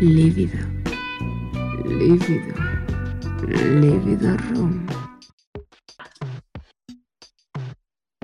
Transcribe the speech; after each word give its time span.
lívido, 0.00 0.58
lívido, 1.84 2.54
lívido 3.48 4.36
room. 4.50 4.86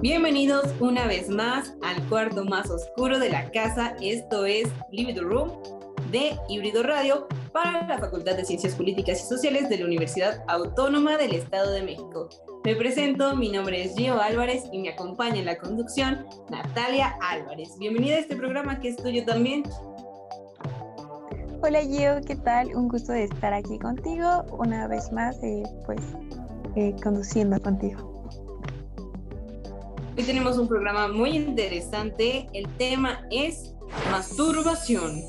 Bienvenidos 0.01 0.67
una 0.79 1.09
vez 1.09 1.29
más 1.29 1.75
al 1.83 2.01
cuarto 2.09 2.45
más 2.45 2.71
oscuro 2.71 3.19
de 3.19 3.31
la 3.31 3.51
casa. 3.51 3.97
Esto 4.01 4.47
es 4.47 4.69
Livido 4.93 5.25
Room 5.25 5.51
de 6.13 6.37
Híbrido 6.49 6.85
Radio 6.85 7.27
para 7.53 7.89
la 7.89 7.99
Facultad 7.99 8.37
de 8.37 8.45
Ciencias 8.45 8.77
Políticas 8.77 9.21
y 9.23 9.27
Sociales 9.27 9.69
de 9.69 9.79
la 9.79 9.87
Universidad 9.87 10.45
Autónoma 10.47 11.17
del 11.17 11.35
Estado 11.35 11.73
de 11.73 11.83
México. 11.83 12.29
Me 12.65 12.77
presento, 12.77 13.35
mi 13.35 13.51
nombre 13.51 13.83
es 13.83 13.97
Gio 13.97 14.21
Álvarez 14.21 14.63
y 14.71 14.79
me 14.79 14.91
acompaña 14.91 15.41
en 15.41 15.47
la 15.47 15.59
conducción 15.59 16.25
Natalia 16.51 17.17
Álvarez. 17.21 17.77
Bienvenida 17.81 18.15
a 18.15 18.21
este 18.21 18.37
programa 18.37 18.79
que 18.79 18.91
es 18.91 18.97
tuyo 18.97 19.25
también. 19.25 19.65
Hola 21.67 21.81
Gio, 21.81 22.21
¿qué 22.27 22.37
tal? 22.37 22.77
Un 22.77 22.89
gusto 22.89 23.13
de 23.13 23.25
estar 23.25 23.55
aquí 23.55 23.79
contigo 23.79 24.45
una 24.59 24.87
vez 24.87 25.11
más, 25.13 25.43
eh, 25.43 25.63
pues 25.87 25.99
eh, 26.77 26.95
conduciendo 27.03 27.59
contigo. 27.59 28.29
Hoy 30.15 30.25
tenemos 30.25 30.59
un 30.59 30.69
programa 30.69 31.09
muy 31.09 31.31
interesante. 31.31 32.47
El 32.53 32.69
tema 32.77 33.27
es 33.31 33.75
masturbación. 34.11 35.23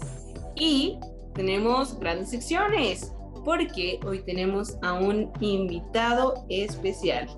Y 0.57 0.99
tenemos 1.35 1.97
grandes 2.01 2.31
secciones 2.31 3.13
porque 3.45 4.01
hoy 4.05 4.19
tenemos 4.25 4.77
a 4.81 4.91
un 4.95 5.31
invitado 5.39 6.45
especial. 6.49 7.29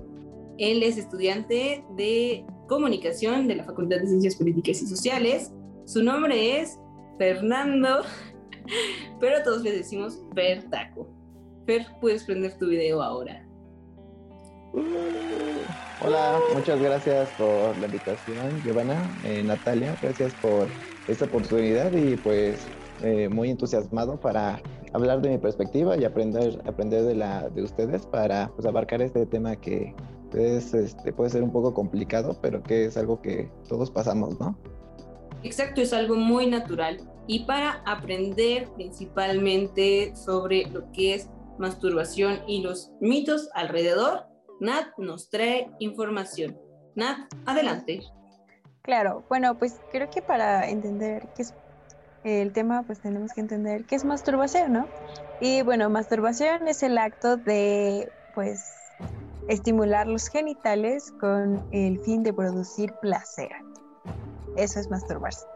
Él 0.58 0.82
es 0.82 0.98
estudiante 0.98 1.84
de 1.96 2.44
comunicación 2.66 3.46
de 3.46 3.54
la 3.54 3.64
Facultad 3.64 3.98
de 3.98 4.08
Ciencias 4.08 4.34
Políticas 4.34 4.82
y 4.82 4.88
Sociales. 4.88 5.52
Su 5.84 6.02
nombre 6.02 6.60
es 6.60 6.76
Fernando, 7.16 8.02
pero 9.20 9.42
todos 9.42 9.62
le 9.62 9.72
decimos 9.72 10.20
Fer 10.34 10.68
Taco. 10.70 11.08
Fer, 11.66 11.86
puedes 12.00 12.24
prender 12.24 12.56
tu 12.58 12.68
video 12.68 13.02
ahora. 13.02 13.44
Hola, 16.04 16.38
muchas 16.54 16.80
gracias 16.80 17.28
por 17.36 17.76
la 17.78 17.86
invitación, 17.86 18.62
Giovanna, 18.64 18.96
eh, 19.24 19.42
Natalia, 19.42 19.96
gracias 20.00 20.32
por 20.34 20.68
esta 21.08 21.24
oportunidad 21.24 21.90
y 21.92 22.16
pues 22.16 22.66
eh, 23.02 23.28
muy 23.28 23.50
entusiasmado 23.50 24.20
para 24.20 24.60
hablar 24.92 25.20
de 25.20 25.30
mi 25.30 25.38
perspectiva 25.38 25.96
y 25.96 26.04
aprender, 26.04 26.60
aprender 26.66 27.02
de, 27.02 27.14
la, 27.14 27.48
de 27.48 27.62
ustedes 27.62 28.06
para 28.06 28.48
pues, 28.54 28.66
abarcar 28.66 29.02
este 29.02 29.26
tema 29.26 29.56
que 29.56 29.94
es, 30.34 30.74
este, 30.74 31.12
puede 31.12 31.30
ser 31.30 31.42
un 31.42 31.50
poco 31.50 31.74
complicado, 31.74 32.38
pero 32.42 32.62
que 32.62 32.84
es 32.84 32.96
algo 32.96 33.20
que 33.20 33.50
todos 33.68 33.90
pasamos, 33.90 34.38
¿no? 34.38 34.56
Exacto, 35.42 35.80
es 35.80 35.92
algo 35.92 36.16
muy 36.16 36.46
natural. 36.46 37.00
Y 37.28 37.44
para 37.44 37.82
aprender 37.84 38.70
principalmente 38.74 40.16
sobre 40.16 40.64
lo 40.70 40.90
que 40.92 41.14
es 41.14 41.28
masturbación 41.58 42.40
y 42.46 42.62
los 42.62 42.90
mitos 43.00 43.50
alrededor, 43.54 44.24
Nat 44.60 44.86
nos 44.96 45.28
trae 45.28 45.70
información. 45.78 46.58
Nat, 46.96 47.32
adelante. 47.44 48.00
Claro, 48.80 49.24
bueno, 49.28 49.58
pues 49.58 49.78
creo 49.92 50.08
que 50.08 50.22
para 50.22 50.70
entender 50.70 51.28
qué 51.36 51.42
es 51.42 51.54
el 52.24 52.52
tema, 52.54 52.82
pues 52.84 52.98
tenemos 53.00 53.34
que 53.34 53.42
entender 53.42 53.84
qué 53.84 53.96
es 53.96 54.06
masturbación, 54.06 54.72
¿no? 54.72 54.86
Y 55.42 55.60
bueno, 55.60 55.90
masturbación 55.90 56.66
es 56.66 56.82
el 56.82 56.96
acto 56.96 57.36
de, 57.36 58.10
pues, 58.34 58.72
estimular 59.48 60.06
los 60.06 60.28
genitales 60.28 61.12
con 61.20 61.62
el 61.72 61.98
fin 62.00 62.22
de 62.22 62.32
producir 62.32 62.92
placer. 63.02 63.50
Eso 64.56 64.80
es 64.80 64.90
masturbarse. 64.90 65.46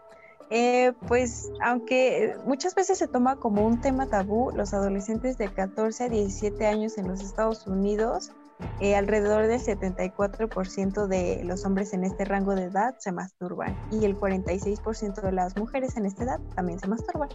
Eh, 0.55 0.93
pues 1.09 1.51
aunque 1.63 2.37
muchas 2.45 2.75
veces 2.75 2.99
se 2.99 3.09
toma 3.09 3.37
como 3.37 3.67
un 3.67 3.81
tema 3.81 4.07
tabú, 4.07 4.51
los 4.55 4.75
adolescentes 4.75 5.39
de 5.39 5.49
14 5.49 6.05
a 6.05 6.09
17 6.11 6.67
años 6.67 6.99
en 6.99 7.09
los 7.09 7.23
Estados 7.23 7.67
Unidos 7.67 8.33
eh, 8.81 8.95
alrededor 8.95 9.47
del 9.47 9.59
74% 9.59 11.07
de 11.07 11.43
los 11.45 11.65
hombres 11.65 11.95
en 11.95 12.05
este 12.05 12.27
rango 12.27 12.55
de 12.55 12.65
edad 12.65 12.97
se 12.99 13.13
masturban 13.13 13.75
y 13.91 14.05
el 14.05 14.15
46% 14.19 15.23
de 15.23 15.33
las 15.33 15.57
mujeres 15.57 15.97
en 15.97 16.05
esta 16.05 16.25
edad 16.25 16.41
también 16.55 16.79
se 16.79 16.87
masturban. 16.87 17.31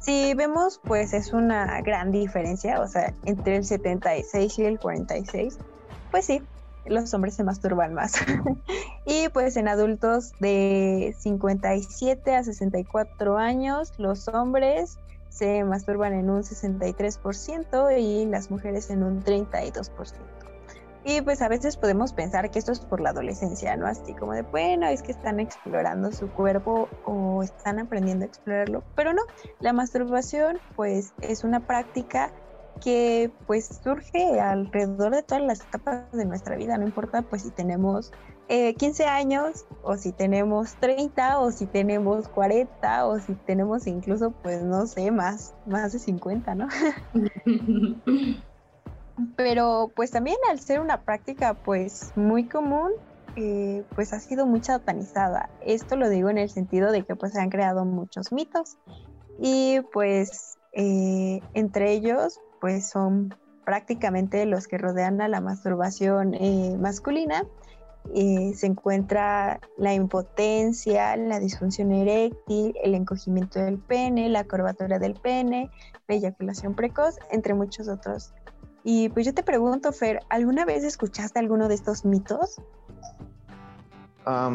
Si 0.00 0.34
vemos, 0.34 0.80
pues 0.82 1.12
es 1.12 1.32
una 1.32 1.80
gran 1.82 2.10
diferencia, 2.10 2.80
o 2.80 2.88
sea, 2.88 3.14
entre 3.26 3.58
el 3.58 3.64
76 3.64 4.58
y 4.58 4.64
el 4.64 4.80
46, 4.80 5.56
pues 6.10 6.24
sí, 6.24 6.42
los 6.88 7.12
hombres 7.14 7.34
se 7.34 7.44
masturban 7.44 7.94
más. 7.94 8.14
y 9.06 9.28
pues 9.30 9.56
en 9.56 9.68
adultos 9.68 10.32
de 10.40 11.14
57 11.18 12.34
a 12.34 12.44
64 12.44 13.38
años, 13.38 13.92
los 13.98 14.28
hombres 14.28 14.98
se 15.28 15.64
masturban 15.64 16.14
en 16.14 16.30
un 16.30 16.42
63% 16.42 18.00
y 18.00 18.26
las 18.26 18.50
mujeres 18.50 18.90
en 18.90 19.02
un 19.02 19.22
32%. 19.22 19.90
Y 21.08 21.20
pues 21.20 21.40
a 21.40 21.48
veces 21.48 21.76
podemos 21.76 22.12
pensar 22.12 22.50
que 22.50 22.58
esto 22.58 22.72
es 22.72 22.80
por 22.80 23.00
la 23.00 23.10
adolescencia, 23.10 23.76
¿no? 23.76 23.86
Así 23.86 24.12
como 24.12 24.32
de, 24.32 24.42
bueno, 24.42 24.88
es 24.88 25.02
que 25.02 25.12
están 25.12 25.38
explorando 25.38 26.10
su 26.10 26.28
cuerpo 26.28 26.88
o 27.04 27.44
están 27.44 27.78
aprendiendo 27.78 28.24
a 28.24 28.28
explorarlo. 28.28 28.82
Pero 28.96 29.12
no, 29.12 29.22
la 29.60 29.72
masturbación 29.72 30.58
pues 30.74 31.12
es 31.20 31.44
una 31.44 31.60
práctica 31.60 32.32
que 32.82 33.30
pues 33.46 33.80
surge 33.82 34.40
alrededor 34.40 35.14
de 35.14 35.22
todas 35.22 35.42
las 35.42 35.60
etapas 35.60 36.10
de 36.12 36.24
nuestra 36.24 36.56
vida, 36.56 36.76
no 36.78 36.84
importa 36.84 37.22
pues 37.22 37.42
si 37.42 37.50
tenemos 37.50 38.12
15 38.48 39.02
eh, 39.02 39.06
años 39.06 39.66
o 39.82 39.96
si 39.96 40.12
tenemos 40.12 40.74
30 40.76 41.40
o 41.40 41.50
si 41.50 41.66
tenemos 41.66 42.28
40 42.28 43.06
o 43.06 43.18
si 43.18 43.34
tenemos 43.34 43.86
incluso 43.86 44.30
pues 44.30 44.62
no 44.62 44.86
sé, 44.86 45.10
más, 45.10 45.54
más 45.66 45.92
de 45.92 45.98
50, 45.98 46.54
¿no? 46.54 46.68
pero 49.36 49.90
pues 49.94 50.10
también 50.10 50.36
al 50.50 50.60
ser 50.60 50.80
una 50.80 51.02
práctica 51.02 51.54
pues 51.54 52.12
muy 52.16 52.44
común, 52.44 52.92
eh, 53.36 53.84
pues 53.94 54.12
ha 54.12 54.20
sido 54.20 54.46
muy 54.46 54.62
satanizada. 54.62 55.50
Esto 55.64 55.96
lo 55.96 56.08
digo 56.08 56.30
en 56.30 56.38
el 56.38 56.50
sentido 56.50 56.92
de 56.92 57.02
que 57.02 57.16
pues 57.16 57.32
se 57.32 57.40
han 57.40 57.50
creado 57.50 57.84
muchos 57.84 58.32
mitos 58.32 58.78
y 59.38 59.80
pues 59.92 60.58
eh, 60.72 61.40
entre 61.54 61.92
ellos 61.92 62.40
pues 62.60 62.88
son 62.88 63.34
prácticamente 63.64 64.46
los 64.46 64.68
que 64.68 64.78
rodean 64.78 65.20
a 65.20 65.28
la 65.28 65.40
masturbación 65.40 66.34
eh, 66.34 66.76
masculina. 66.78 67.44
se 68.14 68.66
encuentra 68.66 69.60
la 69.76 69.92
impotencia, 69.94 71.16
la 71.16 71.40
disfunción 71.40 71.90
eréctil, 71.92 72.74
el 72.82 72.94
encogimiento 72.94 73.58
del 73.58 73.78
pene, 73.78 74.28
la 74.28 74.44
curvatura 74.44 74.98
del 74.98 75.14
pene, 75.14 75.70
la 76.06 76.14
eyaculación 76.14 76.74
precoz, 76.74 77.18
entre 77.30 77.54
muchos 77.54 77.88
otros 77.88 78.32
y 78.88 79.08
pues 79.08 79.26
yo 79.26 79.34
te 79.34 79.42
pregunto, 79.42 79.90
Fer, 79.90 80.20
¿alguna 80.28 80.64
vez 80.64 80.84
escuchaste 80.84 81.40
alguno 81.40 81.66
de 81.66 81.74
estos 81.74 82.04
mitos? 82.04 82.62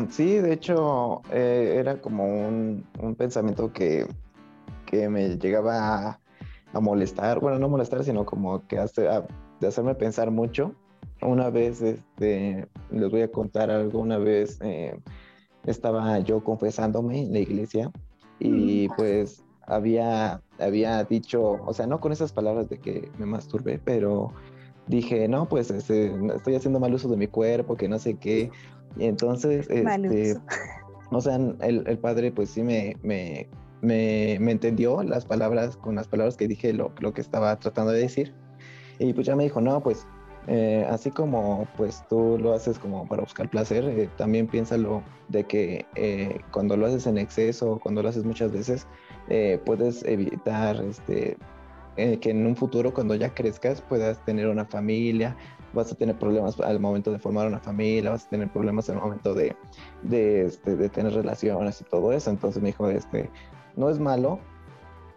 sí, 0.09 0.37
de 0.37 0.53
hecho, 0.53 1.21
eh, 1.33 1.75
era 1.77 1.99
como 1.99 2.23
un, 2.47 2.85
pensamiento 3.17 3.73
que, 3.73 4.07
me 4.89 5.37
llegaba 5.37 6.20
a, 6.73 6.79
molestar, 6.79 7.39
bueno, 7.39 7.59
no 7.59 7.69
molestar, 7.69 8.03
sino 8.03 8.25
como 8.25 8.65
que 8.67 8.77
hace, 8.77 9.07
de 9.59 9.67
hacerme 9.67 9.95
pensar 9.95 10.31
mucho. 10.31 10.73
Una 11.21 11.49
vez, 11.49 11.81
este, 11.81 12.67
les 12.89 13.11
voy 13.11 13.21
a 13.21 13.31
contar 13.31 13.69
algo, 13.69 13.99
una 13.99 14.17
vez 14.17 14.59
eh, 14.61 14.99
estaba 15.65 16.19
yo 16.19 16.43
confesándome 16.43 17.23
en 17.23 17.33
la 17.33 17.39
iglesia 17.39 17.91
y 18.39 18.89
pues 18.89 19.43
había, 19.67 20.41
había 20.59 21.03
dicho, 21.03 21.59
o 21.65 21.73
sea, 21.73 21.87
no 21.87 21.99
con 21.99 22.11
esas 22.11 22.31
palabras 22.31 22.69
de 22.69 22.79
que 22.79 23.11
me 23.17 23.25
masturbé, 23.25 23.79
pero 23.83 24.33
dije, 24.87 25.27
no, 25.27 25.47
pues 25.47 25.69
este, 25.71 26.13
estoy 26.35 26.55
haciendo 26.55 26.79
mal 26.79 26.93
uso 26.93 27.07
de 27.07 27.17
mi 27.17 27.27
cuerpo, 27.27 27.75
que 27.75 27.87
no 27.87 27.99
sé 27.99 28.15
qué. 28.15 28.51
Y 28.97 29.05
entonces, 29.05 29.67
este, 29.69 30.37
o 31.11 31.21
sea, 31.21 31.35
el, 31.35 31.87
el, 31.87 31.97
padre 31.99 32.31
pues 32.31 32.49
sí 32.49 32.63
me, 32.63 32.97
me, 33.03 33.47
me, 33.81 34.37
me, 34.39 34.51
entendió 34.51 35.03
las 35.03 35.25
palabras, 35.25 35.77
con 35.77 35.95
las 35.95 36.07
palabras 36.07 36.37
que 36.37 36.47
dije, 36.47 36.73
lo, 36.73 36.91
lo 36.99 37.13
que 37.13 37.21
estaba 37.21 37.57
tratando 37.59 37.91
de 37.91 37.99
decir. 37.99 38.33
Y 38.99 39.13
pues 39.13 39.25
ya 39.27 39.35
me 39.35 39.43
dijo, 39.43 39.61
no, 39.61 39.81
pues 39.81 40.05
eh, 40.47 40.87
así 40.89 41.11
como 41.11 41.67
pues 41.77 42.03
tú 42.09 42.37
lo 42.41 42.53
haces 42.53 42.79
como 42.79 43.07
para 43.07 43.21
buscar 43.21 43.49
placer, 43.49 43.85
eh, 43.85 44.09
también 44.17 44.47
piénsalo 44.47 45.03
de 45.29 45.43
que 45.43 45.85
eh, 45.95 46.39
cuando 46.51 46.75
lo 46.75 46.87
haces 46.87 47.05
en 47.05 47.19
exceso, 47.19 47.79
cuando 47.81 48.01
lo 48.01 48.09
haces 48.09 48.25
muchas 48.25 48.51
veces, 48.51 48.87
puedes 49.65 50.03
evitar 50.03 50.75
este, 50.83 51.37
que 51.95 52.29
en 52.29 52.45
un 52.45 52.55
futuro 52.55 52.93
cuando 52.93 53.15
ya 53.15 53.33
crezcas 53.33 53.81
puedas 53.81 54.23
tener 54.25 54.47
una 54.47 54.65
familia, 54.65 55.37
vas 55.73 55.89
a 55.89 55.95
tener 55.95 56.17
problemas 56.19 56.59
al 56.59 56.81
momento 56.81 57.13
de 57.13 57.19
formar 57.19 57.47
una 57.47 57.59
familia, 57.59 58.11
vas 58.11 58.25
a 58.25 58.29
tener 58.29 58.51
problemas 58.51 58.89
al 58.89 58.97
momento 58.97 59.33
de, 59.33 59.55
de, 60.01 60.47
este, 60.47 60.75
de 60.75 60.89
tener 60.89 61.13
relaciones 61.13 61.79
y 61.79 61.85
todo 61.85 62.11
eso. 62.11 62.29
Entonces 62.29 62.61
me 62.61 62.69
dijo, 62.69 62.89
este, 62.89 63.29
no 63.75 63.89
es 63.89 63.99
malo, 63.99 64.39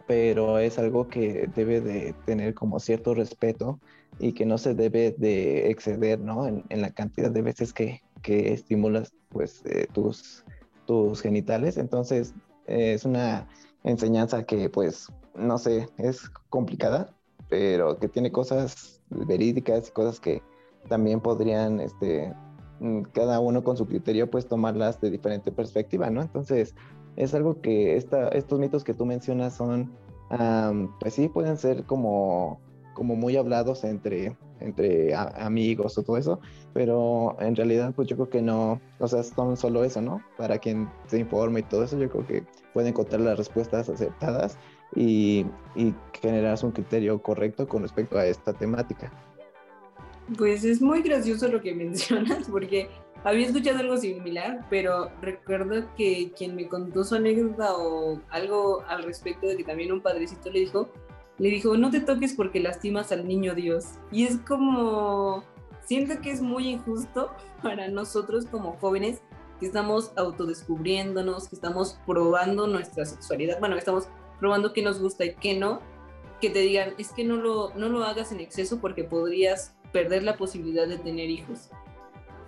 pero 0.07 0.59
es 0.59 0.79
algo 0.79 1.09
que 1.09 1.49
debe 1.55 1.81
de 1.81 2.15
tener 2.27 2.55
como 2.55 2.79
cierto 2.81 3.15
respeto 3.15 3.79
y 4.19 4.33
que 4.33 4.47
no 4.47 4.59
se 4.59 4.75
debe 4.75 5.15
de 5.17 5.71
exceder, 5.71 6.21
¿no? 6.21 6.47
En, 6.47 6.65
la 6.69 6.91
cantidad 6.91 7.31
de 7.31 7.43
veces 7.43 7.73
que, 7.73 8.03
que 8.23 8.53
estimulas, 8.53 9.13
pues, 9.31 9.63
eh, 9.65 9.89
tus, 9.93 10.45
tus 10.87 11.21
genitales. 11.21 11.77
Entonces, 11.79 12.35
es 12.67 13.05
una 13.05 13.49
enseñanza 13.83 14.45
que, 14.45 14.69
pues, 14.69 15.09
no 15.35 15.59
sé, 15.59 15.89
es 15.99 16.29
complicada, 16.49 17.13
pero 17.49 17.99
que 17.99 18.09
tiene 18.09 18.31
cosas 18.31 19.01
verídicas 19.11 19.89
y 19.89 19.93
cosas 19.93 20.21
que 20.21 20.43
también 20.89 21.21
podrían, 21.21 21.81
este, 21.81 22.33
mm, 22.81 23.03
cada 23.13 23.41
uno 23.41 23.65
con 23.65 23.77
su 23.77 23.87
criterio, 23.87 24.31
pues 24.31 24.47
tomarlas 24.47 25.01
de 25.01 25.11
diferente 25.11 25.51
perspectiva, 25.51 26.11
¿no? 26.11 26.23
Entonces, 26.23 26.75
es 27.17 27.35
algo 27.35 27.61
que 27.61 27.97
esta, 27.97 28.29
estos 28.29 28.59
mitos 28.59 28.85
que 28.85 28.95
tú 28.95 29.07
mencionas 29.07 29.57
son, 29.57 29.93
pues 31.01 31.15
sí, 31.15 31.29
pueden 31.29 31.57
ser 31.57 31.85
como, 31.85 32.61
como 32.95 33.17
muy 33.17 33.37
hablados 33.37 33.85
entre, 33.85 34.37
entre 34.61 35.15
amigos 35.15 35.99
o 35.99 36.03
todo 36.03 36.17
eso, 36.17 36.41
pero 36.73 37.37
en 37.41 37.55
realidad 37.57 37.93
pues 37.95 38.09
yo 38.09 38.17
creo 38.17 38.31
que 38.31 38.43
no, 38.43 38.81
o 38.99 39.09
sea, 39.09 39.23
son 39.23 39.57
solo 39.57 39.85
eso, 39.85 40.01
¿no? 40.01 40.23
Para 40.37 40.59
quien 40.59 40.89
se 41.07 41.19
informe 41.19 41.61
y 41.61 41.65
todo 41.65 41.85
eso, 41.85 41.99
yo 41.99 42.09
creo 42.09 42.27
que 42.27 42.45
pueden 42.73 42.91
encontrar 42.91 43.21
las 43.21 43.39
respuestas 43.39 43.89
aceptadas 43.89 44.59
y, 44.95 45.47
y 45.75 45.95
un 46.63 46.73
criterio 46.73 47.21
correcto 47.21 47.69
con 47.69 47.83
respecto 47.83 48.19
a 48.19 48.27
esta 48.27 48.53
temática. 48.53 49.13
Pues 50.39 50.65
es 50.65 50.81
muy 50.81 51.03
gracioso 51.03 51.49
lo 51.49 51.61
que 51.61 51.75
mencionas, 51.75 52.49
porque 52.51 52.89
había 53.25 53.47
escuchado 53.47 53.79
algo 53.79 53.97
similar, 53.97 54.67
pero 54.69 55.11
recuerdo 55.23 55.87
que 55.97 56.33
quien 56.37 56.55
me 56.55 56.69
contó 56.69 57.05
su 57.05 57.15
anécdota 57.15 57.75
o 57.77 58.21
algo 58.29 58.85
al 58.87 59.03
respecto 59.03 59.47
de 59.47 59.57
que 59.57 59.65
también 59.65 59.93
un 59.93 60.03
padrecito 60.03 60.51
le 60.51 60.61
dijo, 60.61 60.91
le 61.39 61.49
dijo, 61.49 61.77
no 61.77 61.91
te 61.91 62.01
toques 62.01 62.35
porque 62.35 62.61
lastimas 62.61 63.11
al 63.13 63.27
niño 63.27 63.55
Dios. 63.55 63.87
Y 64.13 64.25
es 64.25 64.37
como, 64.39 65.43
siento 65.85 66.21
que 66.21 66.31
es 66.31 66.43
muy 66.43 66.69
injusto 66.69 67.31
para 67.63 67.89
nosotros 67.89 68.45
como 68.47 68.75
jóvenes 68.75 69.23
que 69.59 69.67
estamos 69.67 70.13
autodescubriéndonos, 70.17 71.49
que 71.49 71.57
estamos 71.57 71.99
probando 72.07 72.67
nuestra 72.67 73.07
sexualidad, 73.07 73.59
bueno, 73.59 73.75
que 73.75 73.81
estamos 73.81 74.07
probando 74.39 74.75
qué 74.75 74.83
nos 74.83 75.01
gusta 75.01 75.25
y 75.25 75.35
qué 75.37 75.59
no, 75.59 75.81
que 76.43 76.51
te 76.51 76.59
digan, 76.59 76.93
es 76.99 77.13
que 77.13 77.25
no 77.25 77.37
lo, 77.37 77.73
no 77.75 77.89
lo 77.89 78.05
hagas 78.05 78.33
en 78.33 78.41
exceso 78.41 78.81
porque 78.81 79.05
podrías 79.05 79.75
perder 79.93 80.25
la 80.25 80.37
posibilidad 80.37 80.87
de 80.87 80.99
tener 80.99 81.31
hijos. 81.31 81.71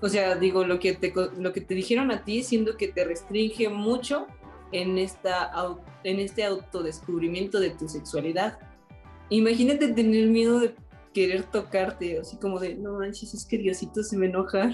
O 0.02 0.08
sea, 0.08 0.36
digo, 0.36 0.64
lo 0.64 0.78
que 0.78 0.94
te, 0.94 1.12
lo 1.38 1.52
que 1.52 1.60
te 1.60 1.74
dijeron 1.74 2.10
a 2.10 2.24
ti, 2.24 2.42
siendo 2.42 2.76
que 2.76 2.88
te 2.88 3.04
restringe 3.04 3.68
mucho 3.68 4.26
en, 4.72 4.98
esta, 4.98 5.50
en 6.04 6.20
este 6.20 6.44
autodescubrimiento 6.44 7.60
de 7.60 7.70
tu 7.70 7.88
sexualidad. 7.88 8.58
Imagínate 9.30 9.88
tener 9.88 10.26
miedo 10.28 10.60
de 10.60 10.74
querer 11.12 11.44
tocarte, 11.44 12.18
así 12.18 12.36
como 12.36 12.60
de, 12.60 12.74
no 12.74 12.98
manches, 12.98 13.32
es 13.32 13.46
que 13.46 13.56
Diosito 13.56 14.02
se 14.02 14.18
me 14.18 14.26
enoja. 14.26 14.70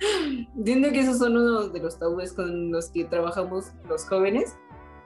Entiendo 0.56 0.90
que 0.90 1.00
esos 1.00 1.18
son 1.18 1.36
uno 1.36 1.68
de 1.68 1.80
los 1.80 1.98
tabúes 1.98 2.32
con 2.32 2.72
los 2.72 2.90
que 2.90 3.04
trabajamos 3.04 3.66
los 3.88 4.04
jóvenes. 4.04 4.56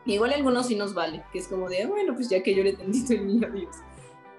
Igual 0.07 0.33
algunos 0.33 0.69
sí 0.69 0.77
nos 0.77 0.95
vale, 0.95 1.23
que 1.33 1.39
es 1.41 1.49
como 1.49 1.69
de, 1.69 1.83
ah, 1.83 1.87
bueno, 1.87 2.15
pues 2.15 2.31
ya 2.31 2.43
que 2.43 2.55
yo 2.55 2.63
le 2.63 2.73
tendito 2.73 3.13
el 3.13 3.27
niño 3.27 3.47
a 3.47 3.51
Dios. 3.51 3.77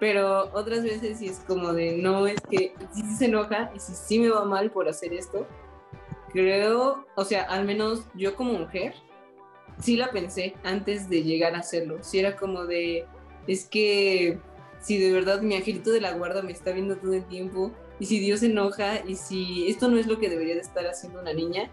Pero 0.02 0.50
otras 0.54 0.84
veces 0.84 1.20
sí 1.20 1.28
es 1.28 1.42
como 1.46 1.74
de, 1.74 1.96
no, 1.96 2.26
es 2.26 2.42
que 2.50 2.74
sí 2.92 3.04
se 3.16 3.26
enoja 3.26 3.72
y 3.76 3.80
si 3.80 3.94
sí 3.94 4.18
me 4.18 4.32
va 4.32 4.44
mal 4.46 4.72
por 4.72 4.90
hacer 4.90 5.14
esto. 5.14 5.46
Creo, 6.34 7.06
o 7.16 7.24
sea, 7.24 7.44
al 7.44 7.66
menos 7.66 8.06
yo 8.16 8.36
como 8.36 8.54
mujer, 8.54 8.96
sí 9.78 9.98
la 9.98 10.10
pensé 10.10 10.56
antes 10.64 11.08
de 11.08 11.22
llegar 11.22 11.54
a 11.54 11.60
hacerlo. 11.60 12.00
Sí 12.02 12.18
era 12.18 12.36
como 12.36 12.66
de, 12.66 13.06
es 13.46 13.66
que 13.66 14.40
si 14.80 14.98
de 14.98 15.12
verdad 15.12 15.44
mi 15.44 15.54
angelito 15.54 15.92
de 15.92 16.02
la 16.02 16.14
guarda 16.14 16.42
me 16.42 16.52
está 16.52 16.72
viendo 16.72 16.98
todo 16.98 17.14
el 17.14 17.26
tiempo 17.26 17.72
y 18.00 18.08
si 18.08 18.18
Dios 18.18 18.40
se 18.40 18.48
enoja 18.48 19.06
y 19.08 19.18
si 19.18 19.70
esto 19.70 19.88
no 19.88 19.98
es 19.98 20.08
lo 20.08 20.18
que 20.18 20.30
debería 20.32 20.56
de 20.56 20.62
estar 20.62 20.88
haciendo 20.88 21.22
una 21.22 21.34
niña, 21.34 21.70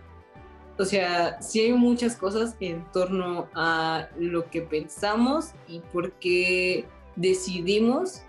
o 0.78 0.84
sea, 0.84 1.40
sí 1.40 1.60
hay 1.60 1.72
muchas 1.72 2.14
cosas 2.14 2.56
en 2.60 2.84
torno 2.92 3.48
a 3.54 4.10
lo 4.18 4.50
que 4.50 4.60
pensamos 4.60 5.52
y 5.66 5.80
por 5.80 6.12
qué 6.12 6.84
decidimos 7.18 8.22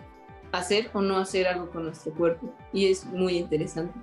hacer 0.52 0.90
o 0.94 1.02
no 1.02 1.18
hacer 1.18 1.48
algo 1.48 1.70
con 1.70 1.86
nuestro 1.86 2.14
cuerpo. 2.14 2.50
Y 2.74 2.88
es 2.92 3.06
muy 3.06 3.38
interesante. 3.38 3.94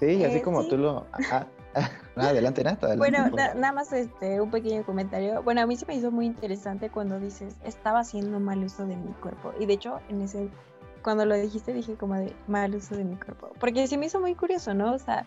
Sí, 0.00 0.24
así 0.24 0.38
eh, 0.38 0.42
como 0.42 0.64
tú 0.66 0.76
lo... 0.76 1.06
adelante, 2.16 2.64
Nata. 2.64 2.96
bueno, 2.96 3.30
nada 3.30 3.72
más 3.72 3.92
este, 3.92 4.40
un 4.40 4.50
pequeño 4.50 4.84
comentario. 4.84 5.42
Bueno, 5.42 5.60
a 5.60 5.66
mí 5.66 5.76
se 5.76 5.86
me 5.86 5.94
hizo 5.94 6.10
muy 6.10 6.26
interesante 6.26 6.90
cuando 6.90 7.20
dices, 7.20 7.56
estaba 7.64 8.00
haciendo 8.00 8.40
mal 8.40 8.62
uso 8.64 8.86
de 8.86 8.96
mi 8.96 9.12
cuerpo. 9.14 9.52
Y 9.60 9.66
de 9.66 9.74
hecho, 9.74 10.00
en 10.08 10.22
ese, 10.22 10.48
cuando 11.02 11.24
lo 11.26 11.36
dijiste, 11.36 11.72
dije 11.72 11.94
como 11.94 12.16
de 12.16 12.34
mal 12.48 12.74
uso 12.74 12.96
de 12.96 13.04
mi 13.04 13.16
cuerpo. 13.16 13.50
Porque 13.60 13.86
se 13.86 13.96
me 13.98 14.06
hizo 14.06 14.20
muy 14.20 14.34
curioso, 14.34 14.74
¿no? 14.74 14.94
O 14.94 14.98
sea, 14.98 15.26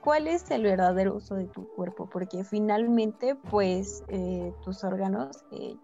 ¿cuál 0.00 0.28
es 0.28 0.50
el 0.50 0.62
verdadero 0.62 1.16
uso 1.16 1.34
de 1.34 1.46
tu 1.46 1.68
cuerpo? 1.74 2.08
Porque 2.10 2.44
finalmente, 2.44 3.34
pues, 3.34 4.02
eh, 4.08 4.52
tus 4.64 4.84
órganos 4.84 5.44
eh, 5.50 5.76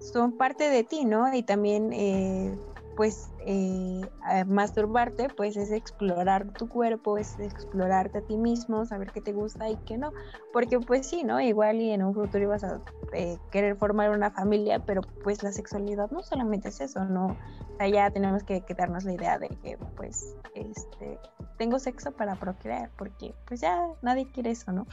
son 0.00 0.36
parte 0.36 0.70
de 0.70 0.84
ti, 0.84 1.04
¿no? 1.04 1.32
Y 1.34 1.42
también 1.42 1.92
eh, 1.92 2.56
pues 3.00 3.30
eh, 3.46 4.02
masturbarte 4.46 5.28
pues 5.34 5.56
es 5.56 5.72
explorar 5.72 6.52
tu 6.52 6.68
cuerpo, 6.68 7.16
es 7.16 7.40
explorarte 7.40 8.18
a 8.18 8.20
ti 8.20 8.36
mismo, 8.36 8.84
saber 8.84 9.10
qué 9.10 9.22
te 9.22 9.32
gusta 9.32 9.70
y 9.70 9.76
qué 9.86 9.96
no, 9.96 10.12
porque 10.52 10.78
pues 10.80 11.06
sí, 11.06 11.24
¿no? 11.24 11.40
Igual 11.40 11.80
y 11.80 11.92
en 11.92 12.02
un 12.02 12.12
futuro 12.12 12.44
ibas 12.44 12.62
a 12.62 12.82
eh, 13.14 13.38
querer 13.50 13.76
formar 13.76 14.10
una 14.10 14.30
familia, 14.32 14.80
pero 14.84 15.00
pues 15.24 15.42
la 15.42 15.50
sexualidad 15.50 16.10
no 16.10 16.22
solamente 16.22 16.68
es 16.68 16.82
eso, 16.82 17.06
¿no? 17.06 17.28
O 17.28 17.76
sea, 17.78 17.88
ya 17.88 18.10
tenemos 18.10 18.42
que, 18.42 18.62
darnos 18.76 19.04
la 19.04 19.14
idea 19.14 19.38
de 19.38 19.48
que 19.48 19.78
pues 19.96 20.36
este, 20.54 21.18
tengo 21.56 21.78
sexo 21.78 22.12
para 22.12 22.34
procrear, 22.34 22.90
porque 22.98 23.34
pues 23.46 23.62
ya 23.62 23.82
nadie 24.02 24.30
quiere 24.30 24.50
eso, 24.50 24.72
¿no? 24.72 24.86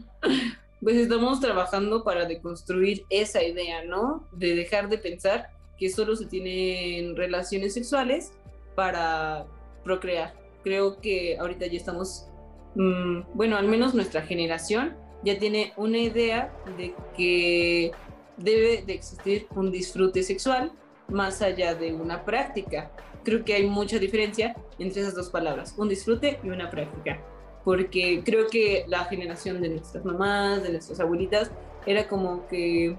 pues 0.80 0.96
estamos 0.96 1.40
trabajando 1.40 2.04
para 2.04 2.24
deconstruir 2.24 3.04
esa 3.10 3.42
idea, 3.42 3.84
¿no? 3.84 4.26
De 4.32 4.54
dejar 4.54 4.88
de 4.88 4.96
pensar 4.96 5.57
que 5.78 5.90
solo 5.90 6.16
se 6.16 6.26
tienen 6.26 7.16
relaciones 7.16 7.74
sexuales 7.74 8.32
para 8.74 9.46
procrear. 9.84 10.34
Creo 10.64 11.00
que 11.00 11.38
ahorita 11.38 11.66
ya 11.66 11.78
estamos, 11.78 12.26
mm, 12.74 13.20
bueno, 13.34 13.56
al 13.56 13.68
menos 13.68 13.94
nuestra 13.94 14.22
generación 14.22 14.96
ya 15.24 15.38
tiene 15.38 15.72
una 15.76 15.98
idea 15.98 16.52
de 16.76 16.94
que 17.16 17.92
debe 18.36 18.82
de 18.82 18.94
existir 18.94 19.46
un 19.54 19.70
disfrute 19.70 20.22
sexual 20.22 20.72
más 21.08 21.42
allá 21.42 21.74
de 21.74 21.92
una 21.92 22.24
práctica. 22.24 22.90
Creo 23.24 23.44
que 23.44 23.54
hay 23.54 23.66
mucha 23.66 23.98
diferencia 23.98 24.54
entre 24.78 25.02
esas 25.02 25.14
dos 25.14 25.30
palabras, 25.30 25.74
un 25.76 25.88
disfrute 25.88 26.38
y 26.42 26.50
una 26.50 26.70
práctica, 26.70 27.20
porque 27.64 28.22
creo 28.24 28.46
que 28.48 28.84
la 28.86 29.04
generación 29.04 29.60
de 29.60 29.70
nuestras 29.70 30.04
mamás, 30.04 30.62
de 30.62 30.70
nuestras 30.70 31.00
abuelitas, 31.00 31.50
era 31.86 32.06
como 32.06 32.46
que, 32.48 32.96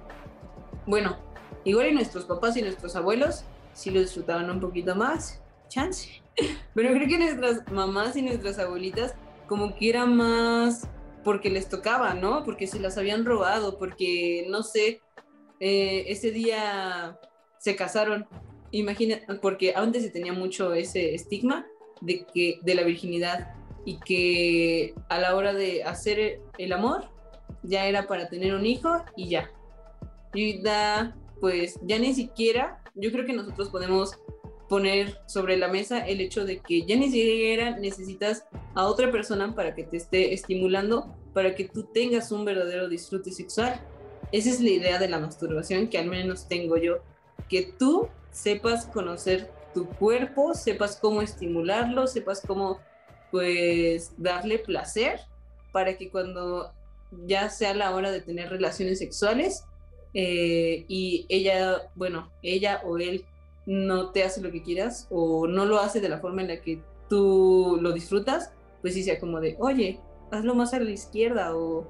bueno, 0.85 1.17
Igual 1.69 1.89
y 1.89 1.93
nuestros 1.93 2.25
papás 2.25 2.57
y 2.57 2.63
nuestros 2.63 2.95
abuelos 2.95 3.43
sí 3.73 3.91
lo 3.91 3.99
disfrutaban 3.99 4.49
un 4.49 4.59
poquito 4.59 4.95
más, 4.95 5.39
chance. 5.67 6.21
Pero 6.73 6.89
creo 6.93 7.07
que 7.07 7.19
nuestras 7.19 7.71
mamás 7.71 8.15
y 8.15 8.23
nuestras 8.23 8.57
abuelitas 8.57 9.13
como 9.47 9.75
que 9.75 9.89
era 9.89 10.07
más 10.07 10.87
porque 11.23 11.51
les 11.51 11.69
tocaba, 11.69 12.15
¿no? 12.15 12.43
Porque 12.43 12.65
se 12.65 12.79
las 12.79 12.97
habían 12.97 13.23
robado, 13.23 13.77
porque, 13.77 14.47
no 14.49 14.63
sé, 14.63 15.01
eh, 15.59 16.05
ese 16.07 16.31
día 16.31 17.19
se 17.59 17.75
casaron. 17.75 18.27
Imagina, 18.71 19.19
porque 19.39 19.73
antes 19.75 20.01
se 20.01 20.09
tenía 20.09 20.33
mucho 20.33 20.73
ese 20.73 21.13
estigma 21.13 21.67
de, 22.01 22.25
que, 22.33 22.59
de 22.63 22.73
la 22.75 22.83
virginidad 22.83 23.53
y 23.85 23.99
que 23.99 24.95
a 25.07 25.19
la 25.19 25.35
hora 25.35 25.53
de 25.53 25.83
hacer 25.83 26.41
el 26.57 26.73
amor 26.73 27.09
ya 27.61 27.85
era 27.85 28.07
para 28.07 28.27
tener 28.27 28.55
un 28.55 28.65
hijo 28.65 29.03
y 29.15 29.29
ya. 29.29 29.51
Y 30.33 30.63
da 30.63 31.15
pues 31.39 31.79
ya 31.83 31.99
ni 31.99 32.13
siquiera, 32.13 32.83
yo 32.95 33.11
creo 33.11 33.25
que 33.25 33.33
nosotros 33.33 33.69
podemos 33.69 34.19
poner 34.67 35.19
sobre 35.25 35.57
la 35.57 35.67
mesa 35.67 36.05
el 36.05 36.21
hecho 36.21 36.45
de 36.45 36.59
que 36.59 36.85
ya 36.85 36.95
ni 36.95 37.05
siquiera 37.05 37.77
necesitas 37.77 38.45
a 38.75 38.85
otra 38.85 39.11
persona 39.11 39.55
para 39.55 39.73
que 39.73 39.83
te 39.83 39.97
esté 39.97 40.33
estimulando, 40.33 41.15
para 41.33 41.55
que 41.55 41.67
tú 41.67 41.83
tengas 41.91 42.31
un 42.31 42.45
verdadero 42.45 42.87
disfrute 42.87 43.31
sexual. 43.31 43.81
Esa 44.31 44.49
es 44.49 44.61
la 44.61 44.69
idea 44.69 44.99
de 44.99 45.09
la 45.09 45.19
masturbación 45.19 45.87
que 45.87 45.97
al 45.97 46.05
menos 46.05 46.47
tengo 46.47 46.77
yo, 46.77 46.99
que 47.49 47.73
tú 47.77 48.09
sepas 48.31 48.85
conocer 48.85 49.51
tu 49.73 49.87
cuerpo, 49.87 50.53
sepas 50.53 50.97
cómo 50.97 51.21
estimularlo, 51.21 52.05
sepas 52.05 52.41
cómo 52.45 52.79
pues 53.31 54.13
darle 54.17 54.59
placer 54.59 55.19
para 55.71 55.97
que 55.97 56.09
cuando 56.09 56.71
ya 57.25 57.49
sea 57.49 57.73
la 57.73 57.95
hora 57.95 58.11
de 58.11 58.21
tener 58.21 58.49
relaciones 58.49 58.99
sexuales, 58.99 59.65
eh, 60.13 60.85
y 60.87 61.25
ella, 61.29 61.91
bueno, 61.95 62.31
ella 62.41 62.81
o 62.85 62.97
él 62.97 63.25
no 63.65 64.11
te 64.11 64.23
hace 64.23 64.41
lo 64.41 64.51
que 64.51 64.63
quieras 64.63 65.07
o 65.11 65.47
no 65.47 65.65
lo 65.65 65.79
hace 65.79 66.01
de 66.01 66.09
la 66.09 66.19
forma 66.19 66.41
en 66.41 66.47
la 66.47 66.61
que 66.61 66.81
tú 67.09 67.77
lo 67.81 67.91
disfrutas, 67.91 68.51
pues 68.81 68.93
sí 68.93 69.03
sea 69.03 69.19
como 69.19 69.39
de, 69.39 69.55
oye, 69.59 69.99
hazlo 70.31 70.55
más 70.55 70.73
a 70.73 70.79
la 70.79 70.89
izquierda 70.89 71.55
o 71.55 71.87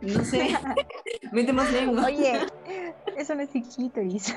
no 0.00 0.24
sé, 0.24 0.48
mete 1.32 1.52
más 1.52 1.72
lengua. 1.72 2.06
Oye, 2.06 2.40
eso 3.16 3.34
no 3.34 3.42
es 3.42 3.50
clítoris. 3.50 4.34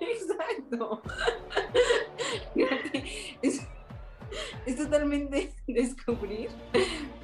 Exacto. 0.00 1.02
Es, 3.42 3.60
es, 4.66 4.76
totalmente 4.76 5.52
descubrir, 5.66 6.48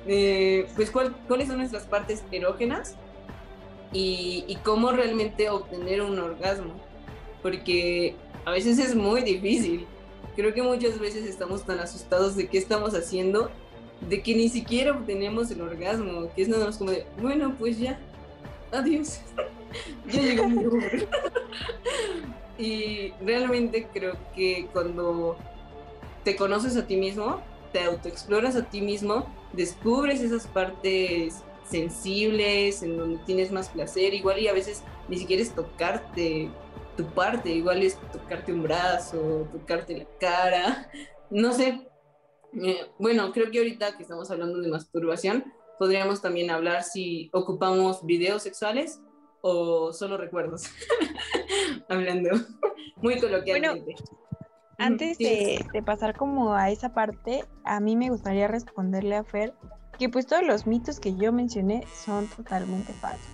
eh, 0.07 0.67
pues, 0.77 0.91
cuáles 0.91 1.49
son 1.49 1.59
nuestras 1.59 1.85
partes 1.85 2.25
erógenas 2.31 2.97
y, 3.95 4.59
cómo 4.65 4.91
realmente 4.91 5.49
obtener 5.49 6.03
un 6.03 6.19
orgasmo, 6.19 6.75
porque 7.43 8.17
a 8.45 8.51
veces 8.51 8.79
es 8.79 8.95
muy 8.95 9.23
difícil. 9.23 9.87
Creo 10.35 10.53
que 10.53 10.63
muchas 10.63 10.99
veces 10.99 11.25
estamos 11.27 11.65
tan 11.65 11.79
asustados 11.79 12.35
de 12.35 12.49
qué 12.49 12.59
estamos 12.59 12.95
haciendo, 12.95 13.51
de 14.09 14.21
que 14.21 14.35
ni 14.35 14.49
siquiera 14.49 14.93
obtenemos 14.93 15.51
el 15.53 15.61
orgasmo, 15.61 16.29
que 16.35 16.43
es 16.43 16.49
nada 16.49 16.67
más 16.67 16.77
como 16.77 16.91
de, 16.91 17.07
bueno, 17.23 17.55
pues 17.57 17.79
ya, 17.79 18.01
adiós, 18.73 19.21
ya 20.13 20.21
llegó 20.21 20.49
mi 20.49 20.67
hora. 20.67 20.91
y 22.59 23.13
realmente 23.25 23.87
creo 23.95 24.17
que 24.35 24.67
cuando 24.73 25.37
te 26.25 26.35
conoces 26.35 26.77
a 26.77 26.87
ti 26.87 26.97
mismo, 26.97 27.41
te 27.73 27.81
autoexploras 27.81 28.57
a 28.57 28.65
ti 28.65 28.81
mismo, 28.81 29.27
descubres 29.53 30.21
esas 30.21 30.49
partes 30.49 31.45
sensibles, 31.65 32.83
en 32.83 32.97
donde 32.97 33.19
tienes 33.25 33.51
más 33.51 33.69
placer, 33.69 34.15
igual 34.15 34.39
y 34.39 34.49
a 34.49 34.53
veces 34.53 34.83
ni 35.09 35.19
siquiera 35.19 35.43
es 35.43 35.55
tocarte 35.55 36.51
tu 36.97 37.05
parte, 37.07 37.51
igual 37.51 37.83
es 37.83 37.99
tocarte 38.13 38.53
un 38.53 38.63
brazo, 38.63 39.49
tocarte 39.53 39.99
la 39.99 40.07
cara, 40.19 40.91
no 41.31 41.53
sé. 41.53 41.89
Eh, 42.63 42.87
bueno, 42.99 43.33
creo 43.33 43.51
que 43.51 43.59
ahorita 43.59 43.97
que 43.97 44.03
estamos 44.03 44.31
hablando 44.31 44.61
de 44.61 44.69
masturbación, 44.69 45.53
podríamos 45.79 46.23
también 46.23 46.51
hablar 46.51 46.85
si 46.85 47.31
ocupamos 47.33 48.07
videos 48.07 48.43
sexuales 48.43 49.01
o 49.41 49.93
solo 49.93 50.17
recuerdos, 50.17 50.71
hablando 51.89 52.31
muy 52.97 53.19
coloquialmente. 53.21 53.95
Antes 54.79 55.19
de, 55.19 55.65
de, 55.73 55.83
pasar 55.83 56.17
como 56.17 56.55
a 56.55 56.71
esa 56.71 56.95
parte, 56.95 57.45
a 57.65 57.79
mí 57.79 57.95
me 57.95 58.11
gustaría 58.11 58.49
responderle 58.49 59.17
a 59.17 59.25
Fer 59.25 59.55
que 59.99 60.09
pues 60.09 60.27
todos 60.27 60.45
los 60.45 60.67
mitos 60.67 61.01
que 61.01 61.15
yo 61.17 61.33
mencioné 61.33 61.87
son 62.05 62.29
totalmente 62.29 62.93
falsos. 62.95 63.27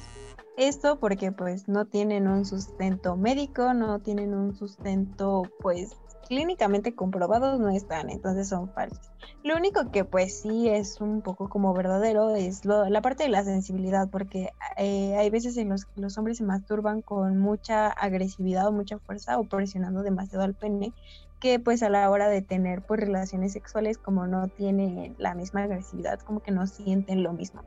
Esto 0.56 0.98
porque 0.98 1.32
pues 1.32 1.68
no 1.68 1.86
tienen 1.86 2.28
un 2.28 2.44
sustento 2.44 3.16
médico, 3.16 3.72
no 3.72 4.00
tienen 4.00 4.34
un 4.34 4.54
sustento 4.54 5.42
pues 5.60 5.96
clínicamente 6.30 6.94
comprobados 6.94 7.58
no 7.58 7.70
están, 7.70 8.08
entonces 8.08 8.48
son 8.48 8.72
falsos. 8.72 9.10
Lo 9.42 9.56
único 9.56 9.90
que 9.90 10.04
pues 10.04 10.40
sí 10.42 10.68
es 10.68 11.00
un 11.00 11.22
poco 11.22 11.48
como 11.48 11.74
verdadero 11.74 12.36
es 12.36 12.64
la 12.64 13.02
parte 13.02 13.24
de 13.24 13.30
la 13.30 13.42
sensibilidad, 13.42 14.08
porque 14.08 14.50
eh, 14.76 15.16
hay 15.16 15.28
veces 15.28 15.56
en 15.56 15.70
los 15.70 15.86
que 15.86 16.00
los 16.00 16.16
hombres 16.18 16.38
se 16.38 16.44
masturban 16.44 17.02
con 17.02 17.36
mucha 17.36 17.88
agresividad 17.88 18.68
o 18.68 18.72
mucha 18.72 18.98
fuerza 19.00 19.40
o 19.40 19.44
presionando 19.44 20.04
demasiado 20.04 20.44
al 20.44 20.54
pene, 20.54 20.92
que 21.40 21.58
pues 21.58 21.82
a 21.82 21.88
la 21.88 22.08
hora 22.10 22.28
de 22.28 22.42
tener 22.42 22.82
pues 22.82 23.00
relaciones 23.00 23.52
sexuales 23.52 23.98
como 23.98 24.26
no 24.26 24.48
tienen 24.48 25.16
la 25.18 25.34
misma 25.34 25.64
agresividad, 25.64 26.20
como 26.20 26.40
que 26.40 26.50
no 26.52 26.66
sienten 26.66 27.22
lo 27.22 27.32
mismo. 27.32 27.62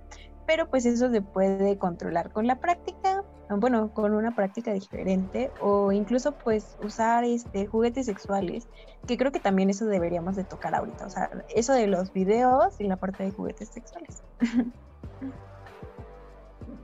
Pero 0.45 0.69
pues 0.69 0.85
eso 0.85 1.11
se 1.11 1.21
puede 1.21 1.77
controlar 1.77 2.31
con 2.31 2.47
la 2.47 2.59
práctica, 2.59 3.23
bueno, 3.49 3.93
con 3.93 4.13
una 4.13 4.35
práctica 4.35 4.73
diferente 4.73 5.51
o 5.61 5.91
incluso 5.91 6.33
pues 6.33 6.77
usar 6.83 7.23
este 7.23 7.65
juguetes 7.65 8.05
sexuales, 8.05 8.67
que 9.07 9.17
creo 9.17 9.31
que 9.31 9.39
también 9.39 9.69
eso 9.69 9.85
deberíamos 9.85 10.35
de 10.35 10.43
tocar 10.43 10.75
ahorita, 10.75 11.05
o 11.05 11.09
sea, 11.09 11.31
eso 11.55 11.73
de 11.73 11.87
los 11.87 12.13
videos 12.13 12.79
y 12.79 12.87
la 12.87 12.97
parte 12.97 13.23
de 13.23 13.31
juguetes 13.31 13.69
sexuales. 13.69 14.21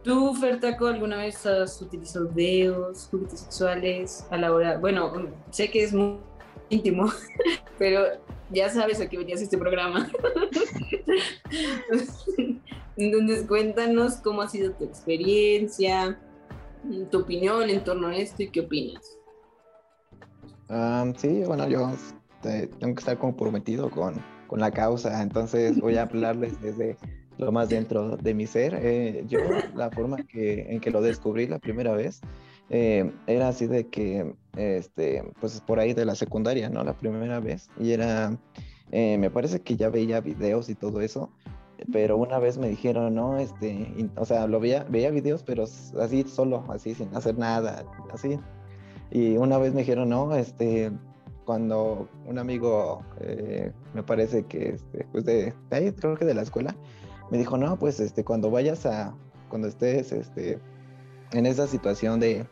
¿Tú, 0.04 0.34
Fertaco, 0.34 0.88
alguna 0.88 1.18
vez 1.18 1.46
has 1.46 1.82
utilizado 1.82 2.30
videos, 2.30 3.10
juguetes 3.12 3.42
sexuales 3.42 4.26
a 4.32 4.38
la 4.38 4.54
hora? 4.54 4.78
Bueno, 4.78 5.12
sé 5.50 5.70
que 5.70 5.84
es 5.84 5.94
muy 5.94 6.20
íntimo, 6.70 7.12
pero 7.78 8.06
ya 8.52 8.70
sabes 8.70 9.00
a 9.02 9.08
qué 9.08 9.18
venías 9.18 9.42
este 9.42 9.58
programa. 9.58 10.10
Entonces, 12.98 13.46
cuéntanos 13.48 14.16
cómo 14.16 14.42
ha 14.42 14.50
sido 14.50 14.74
tu 14.74 14.84
experiencia, 14.84 16.20
tu 17.12 17.20
opinión 17.20 17.70
en 17.70 17.84
torno 17.84 18.08
a 18.08 18.16
esto 18.16 18.44
y 18.44 18.50
qué 18.50 18.62
opinas. 18.62 19.18
sí, 21.18 21.44
bueno, 21.46 21.68
yo 21.68 21.92
este, 21.92 22.68
tengo 22.80 22.96
que 22.96 23.00
estar 23.00 23.18
comprometido 23.18 23.90
con, 23.90 24.16
con 24.48 24.60
la 24.60 24.72
causa, 24.72 25.22
entonces 25.22 25.80
voy 25.80 25.96
a 25.96 26.04
hablarles 26.04 26.60
desde 26.62 26.98
lo 27.38 27.52
más 27.54 27.70
dentro 27.70 28.18
de 28.18 28.34
mi 28.34 28.48
ser. 28.48 28.78
Eh, 28.82 29.24
yo, 29.28 29.40
la 29.76 29.90
forma 29.92 30.18
en 30.34 30.82
que 30.82 30.92
lo 30.92 31.02
descubrí 31.02 31.48
la 31.48 31.60
primera 31.60 31.94
vez, 31.94 32.20
eh, 32.70 33.12
era 33.28 33.50
así 33.50 33.68
de 33.68 33.88
que, 33.88 34.36
este, 34.56 35.24
pues 35.40 35.62
por 35.62 35.80
ahí 35.80 35.94
de 35.94 36.06
la 36.06 36.16
secundaria, 36.16 36.70
¿no? 36.70 36.84
La 36.84 36.98
primera 36.98 37.40
vez. 37.40 37.70
Y 37.80 37.92
era, 37.92 38.38
eh, 38.92 39.18
me 39.18 39.30
parece 39.30 39.62
que 39.62 39.76
ya 39.76 39.90
veía 39.90 40.22
videos 40.22 40.70
y 40.70 40.76
todo 40.76 41.02
eso, 41.02 41.32
pero 41.92 42.18
una 42.18 42.40
vez 42.40 42.58
me 42.58 42.70
dijeron, 42.70 43.16
no, 43.16 43.38
este, 43.38 44.10
o 44.16 44.26
sea, 44.26 44.48
lo 44.48 44.60
veía, 44.60 44.86
veía 44.90 45.12
videos, 45.12 45.44
pero 45.44 45.64
así 45.64 46.24
solo, 46.24 46.66
así 46.70 46.94
sin 46.94 47.16
hacer 47.16 47.38
nada, 47.38 47.86
así. 48.12 48.40
Y 49.12 49.38
una 49.38 49.58
vez 49.58 49.74
me 49.74 49.80
dijeron, 49.80 50.10
no, 50.10 50.36
este, 50.36 50.92
cuando 51.46 52.08
un 52.28 52.38
amigo, 52.38 53.04
eh, 53.22 53.72
me 53.94 54.04
parece 54.04 54.44
que, 54.44 54.70
este, 54.70 55.08
pues 55.12 55.26
de, 55.26 55.54
ahí, 55.72 55.92
creo 55.94 56.16
que 56.16 56.26
de 56.26 56.36
la 56.36 56.44
escuela, 56.44 56.76
me 57.32 57.38
dijo, 57.38 57.58
no, 57.58 57.78
pues, 57.80 58.00
este, 58.00 58.24
cuando 58.24 58.52
vayas 58.52 58.86
a, 58.86 59.16
cuando 59.50 59.68
estés, 59.68 60.12
este, 60.12 60.60
en 61.32 61.46
esa 61.46 61.68
situación 61.68 62.20
de, 62.20 62.46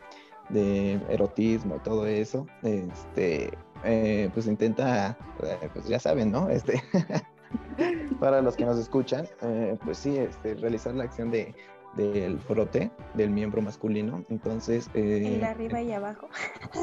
de 0.48 1.00
erotismo 1.08 1.76
y 1.76 1.78
todo 1.80 2.06
eso, 2.06 2.46
este, 2.62 3.50
eh, 3.84 4.30
pues 4.32 4.46
intenta, 4.46 5.16
eh, 5.42 5.68
pues 5.72 5.86
ya 5.86 5.98
saben, 5.98 6.30
¿no? 6.30 6.48
Este, 6.48 6.82
para 8.20 8.40
los 8.42 8.56
que 8.56 8.64
nos 8.64 8.78
escuchan, 8.78 9.26
eh, 9.42 9.76
pues 9.84 9.98
sí, 9.98 10.16
este, 10.16 10.54
realizar 10.54 10.94
la 10.94 11.04
acción 11.04 11.30
de 11.30 11.54
del 11.96 12.38
frote 12.38 12.90
del 13.14 13.30
miembro 13.30 13.60
masculino, 13.60 14.24
entonces... 14.28 14.88
el 14.94 15.40
de 15.40 15.44
arriba 15.44 15.80
y 15.80 15.92
abajo. 15.92 16.28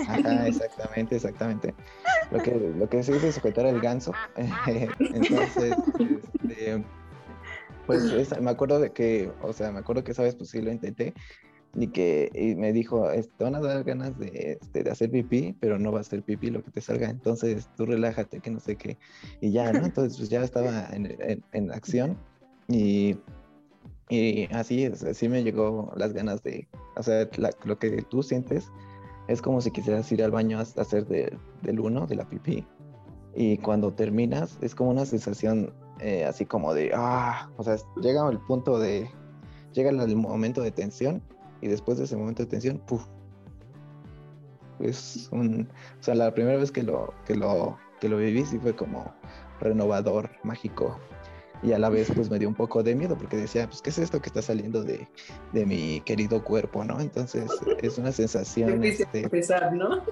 Ajá, 0.07 0.48
exactamente, 0.48 1.15
exactamente. 1.15 1.74
Lo 2.31 2.41
que, 2.41 2.51
lo 2.75 2.89
que 2.89 3.03
se 3.03 3.13
dice 3.13 3.29
es 3.29 3.36
sujetar 3.36 3.65
el 3.65 3.79
ganso. 3.79 4.12
entonces, 4.36 5.75
este, 6.43 6.84
pues 7.86 8.41
me 8.41 8.51
acuerdo 8.51 8.79
de 8.79 8.91
que, 8.91 9.31
o 9.41 9.53
sea, 9.53 9.72
me 9.72 9.79
acuerdo 9.79 10.03
que 10.03 10.12
esa 10.12 10.24
vez 10.24 10.36
pues 10.36 10.50
sí 10.50 10.62
lo 10.62 10.72
intenté, 10.72 11.13
y 11.75 11.88
que 11.88 12.32
y 12.34 12.55
me 12.55 12.72
dijo, 12.72 13.08
te 13.10 13.44
van 13.44 13.55
a 13.55 13.60
dar 13.60 13.84
ganas 13.84 14.17
de, 14.17 14.58
este, 14.62 14.84
de, 14.84 14.89
hacer 14.89 15.12
pipí, 15.12 15.55
pero 15.60 15.77
no 15.77 15.91
va 15.91 16.00
a 16.00 16.03
ser 16.03 16.24
pipí 16.24 16.50
lo 16.50 16.63
que 16.63 16.72
te 16.72 16.82
salga, 16.82 17.10
entonces 17.10 17.70
tú 17.75 17.86
relájate, 17.86 18.39
que 18.39 18.50
no 18.50 18.60
sé 18.60 18.77
qué, 18.77 18.98
y 19.41 19.51
ya, 19.51 19.72
¿no? 19.74 19.79
Entonces 19.86 20.17
pues 20.17 20.29
ya 20.29 20.41
estaba 20.41 20.88
en, 20.91 21.44
en, 21.51 21.72
acción 21.72 22.17
y, 22.70 23.17
y 24.10 24.46
así, 24.53 24.86
así 24.86 25.27
me 25.27 25.44
llegó 25.44 25.91
las 25.98 26.13
ganas 26.13 26.41
de, 26.44 26.67
o 26.96 27.03
sea, 27.03 27.27
lo 27.65 27.77
que 27.77 28.01
tú 28.03 28.24
sientes 28.24 28.72
es 29.27 29.41
como 29.41 29.60
si 29.60 29.72
quisieras 29.72 30.10
ir 30.12 30.24
al 30.24 30.32
baño 30.32 30.60
a, 30.60 30.62
hacer 30.62 31.05
del 31.05 31.79
uno, 31.79 32.08
de 32.08 32.15
la 32.15 32.29
pipí, 32.29 32.65
y 33.36 33.58
cuando 33.58 33.94
terminas 33.94 34.58
es 34.62 34.74
como 34.74 34.91
una 34.91 35.05
sensación 35.05 35.74
eh, 36.00 36.24
así 36.24 36.46
como 36.46 36.74
de, 36.74 36.91
ah, 36.94 37.50
o 37.58 37.63
sea, 37.63 37.75
llega 38.01 38.29
el 38.29 38.39
punto 38.39 38.79
de, 38.79 39.10
llega 39.74 39.89
el 39.89 40.15
momento 40.15 40.62
de 40.62 40.72
tensión 40.72 41.22
y 41.62 41.67
después 41.67 41.97
de 41.97 42.05
ese 42.05 42.15
momento 42.15 42.43
de 42.43 42.50
tensión, 42.50 42.79
¡puf! 42.79 43.05
Es 44.79 45.29
un, 45.31 45.69
o 46.00 46.03
sea, 46.03 46.15
la 46.15 46.33
primera 46.33 46.57
vez 46.57 46.71
que 46.71 46.83
lo, 46.83 47.13
que 47.25 47.35
lo, 47.35 47.77
que 48.00 48.09
lo 48.09 48.17
viví 48.17 48.45
sí 48.45 48.59
fue 48.59 48.75
como 48.75 49.13
renovador, 49.59 50.29
mágico. 50.43 51.00
Y 51.63 51.71
a 51.71 51.79
la 51.79 51.89
vez 51.89 52.12
pues 52.13 52.29
me 52.29 52.38
dio 52.38 52.50
un 52.50 52.53
poco 52.53 52.83
de 52.83 52.93
miedo 52.93 53.17
porque 53.17 53.38
decía, 53.38 53.67
pues, 53.67 53.81
¿qué 53.81 53.89
es 53.89 53.97
esto 53.97 54.21
que 54.21 54.27
está 54.27 54.41
saliendo 54.41 54.83
de, 54.83 55.07
de 55.53 55.65
mi 55.65 56.01
querido 56.01 56.43
cuerpo, 56.43 56.83
no? 56.83 57.00
Entonces 57.00 57.50
es 57.81 57.97
una 57.97 58.12
sensación... 58.12 58.83
Este, 58.83 59.29
pesar, 59.29 59.74
¿no? 59.74 60.03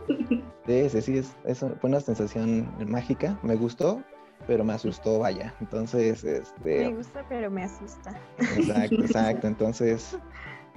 Sí, 0.66 1.02
sí, 1.02 1.18
es, 1.18 1.36
es, 1.44 1.60
fue 1.60 1.90
una 1.90 2.00
sensación 2.00 2.74
mágica, 2.88 3.38
me 3.44 3.56
gustó, 3.56 4.02
pero 4.48 4.64
me 4.64 4.74
asustó, 4.74 5.20
vaya. 5.20 5.54
Entonces, 5.60 6.24
este... 6.24 6.90
Me 6.90 6.96
gusta, 6.96 7.26
pero 7.30 7.52
me 7.52 7.64
asusta. 7.64 8.20
Exacto, 8.38 8.96
exacto. 8.96 9.48
Entonces, 9.48 10.18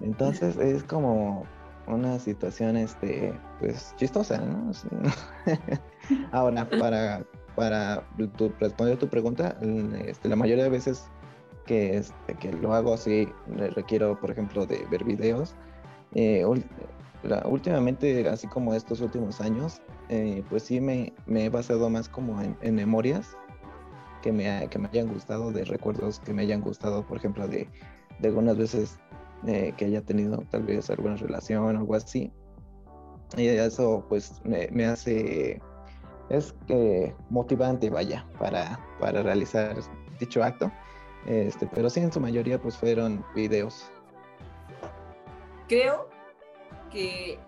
entonces 0.00 0.56
es 0.56 0.82
como 0.84 1.44
una 1.86 2.18
situación, 2.18 2.76
este, 2.76 3.32
pues 3.60 3.94
chistosa, 3.96 4.38
¿no? 4.38 4.72
Ahora, 6.32 6.68
para, 6.68 7.24
para 7.54 8.04
responder 8.58 8.98
tu 8.98 9.08
pregunta, 9.08 9.56
este, 10.04 10.28
la 10.28 10.36
mayoría 10.36 10.64
de 10.64 10.70
veces 10.70 11.08
que, 11.64 11.96
este, 11.96 12.34
que 12.34 12.52
lo 12.52 12.74
hago 12.74 12.94
así, 12.94 13.28
requiero, 13.74 14.18
por 14.20 14.30
ejemplo, 14.30 14.66
de 14.66 14.84
ver 14.90 15.04
videos. 15.04 15.54
Eh, 16.14 16.44
últimamente, 17.44 18.28
así 18.28 18.46
como 18.46 18.74
estos 18.74 19.00
últimos 19.00 19.40
años, 19.40 19.80
eh, 20.08 20.44
pues 20.48 20.64
sí 20.64 20.80
me, 20.80 21.12
me, 21.26 21.46
he 21.46 21.48
basado 21.48 21.90
más 21.90 22.08
como 22.08 22.40
en, 22.40 22.56
en 22.62 22.76
memorias 22.76 23.36
que 24.22 24.32
me, 24.32 24.68
que 24.68 24.78
me 24.78 24.88
hayan 24.88 25.08
gustado, 25.08 25.52
de 25.52 25.64
recuerdos 25.64 26.20
que 26.20 26.32
me 26.32 26.42
hayan 26.42 26.60
gustado, 26.60 27.04
por 27.06 27.18
ejemplo, 27.18 27.48
de, 27.48 27.68
de 28.20 28.28
algunas 28.28 28.56
veces 28.56 28.98
eh, 29.46 29.72
que 29.76 29.86
haya 29.86 30.02
tenido 30.02 30.42
tal 30.50 30.64
vez 30.64 30.90
alguna 30.90 31.16
relación 31.16 31.64
o 31.64 31.68
algo 31.68 31.94
así. 31.94 32.32
Y 33.36 33.46
eso 33.46 34.04
pues 34.08 34.40
me, 34.44 34.84
hace, 34.84 35.60
es 36.30 36.54
que 36.66 37.14
motivante, 37.28 37.90
vaya, 37.90 38.26
para, 38.38 38.78
para 39.00 39.22
realizar 39.22 39.76
dicho 40.20 40.42
acto. 40.42 40.70
Este, 41.26 41.66
pero 41.74 41.90
sí, 41.90 42.00
en 42.00 42.12
su 42.12 42.20
mayoría 42.20 42.60
pues 42.60 42.76
fueron 42.76 43.24
videos. 43.34 43.90
creo 45.68 46.08
que 46.92 47.38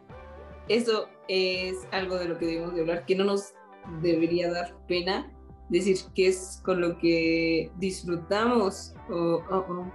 eso 0.68 1.08
es 1.28 1.86
algo 1.92 2.16
de 2.16 2.26
lo 2.26 2.38
que 2.38 2.46
debemos 2.46 2.74
de 2.74 2.80
hablar, 2.80 3.06
que 3.06 3.14
no 3.14 3.24
nos 3.24 3.54
debería 4.02 4.50
dar 4.50 4.74
pena 4.88 5.32
decir 5.68 5.96
que 6.14 6.28
es 6.28 6.60
con 6.64 6.80
lo 6.80 6.98
que 6.98 7.70
disfrutamos. 7.76 8.94
Oh. 9.10 9.86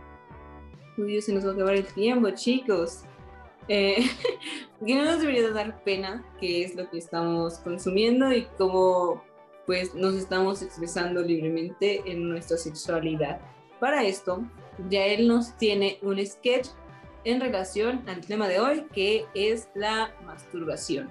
Uy, 0.97 1.21
se 1.21 1.33
nos 1.33 1.45
va 1.45 1.51
a 1.51 1.53
acabar 1.53 1.75
el 1.75 1.85
tiempo, 1.85 2.29
chicos. 2.31 3.01
Eh, 3.67 4.05
que 4.85 4.95
no 4.95 5.05
nos 5.05 5.19
debería 5.19 5.50
dar 5.51 5.83
pena 5.83 6.23
que 6.39 6.63
es 6.63 6.75
lo 6.75 6.89
que 6.89 6.97
estamos 6.97 7.59
consumiendo 7.59 8.33
y 8.33 8.45
cómo 8.57 9.23
pues 9.65 9.95
nos 9.95 10.15
estamos 10.15 10.62
expresando 10.62 11.21
libremente 11.21 12.01
en 12.05 12.29
nuestra 12.29 12.57
sexualidad. 12.57 13.39
Para 13.79 14.03
esto, 14.03 14.43
ya 14.89 15.05
él 15.05 15.27
nos 15.27 15.57
tiene 15.57 16.00
un 16.01 16.23
sketch 16.25 16.67
en 17.23 17.39
relación 17.39 18.03
al 18.07 18.19
tema 18.21 18.50
de 18.50 18.59
hoy, 18.59 18.85
que 18.93 19.25
es 19.33 19.69
la 19.73 20.13
masturbación. 20.25 21.09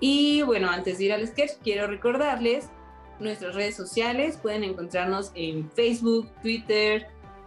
Y 0.00 0.42
bueno, 0.42 0.68
antes 0.68 0.98
de 0.98 1.04
ir 1.04 1.12
al 1.12 1.26
sketch, 1.26 1.52
quiero 1.62 1.86
recordarles 1.86 2.68
nuestras 3.20 3.54
redes 3.54 3.76
sociales. 3.76 4.36
Pueden 4.36 4.64
encontrarnos 4.64 5.30
en 5.34 5.70
Facebook, 5.70 6.28
Twitter, 6.42 7.06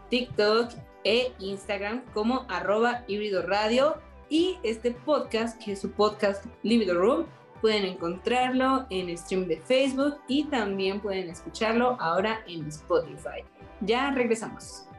TikTok 0.09 0.71
e 1.03 1.33
Instagram 1.39 2.03
como 2.13 2.45
arroba 2.49 3.03
híbrido 3.07 3.41
radio. 3.41 3.97
Y 4.29 4.57
este 4.63 4.91
podcast, 4.91 5.61
que 5.63 5.71
es 5.71 5.81
su 5.81 5.91
podcast 5.91 6.45
Libido 6.61 6.93
Room, 6.93 7.25
pueden 7.61 7.85
encontrarlo 7.85 8.85
en 8.89 9.17
stream 9.17 9.47
de 9.47 9.57
Facebook 9.57 10.17
y 10.27 10.45
también 10.45 10.99
pueden 10.99 11.29
escucharlo 11.29 11.97
ahora 11.99 12.41
en 12.47 12.67
Spotify. 12.67 13.43
Ya 13.81 14.11
regresamos. 14.11 14.89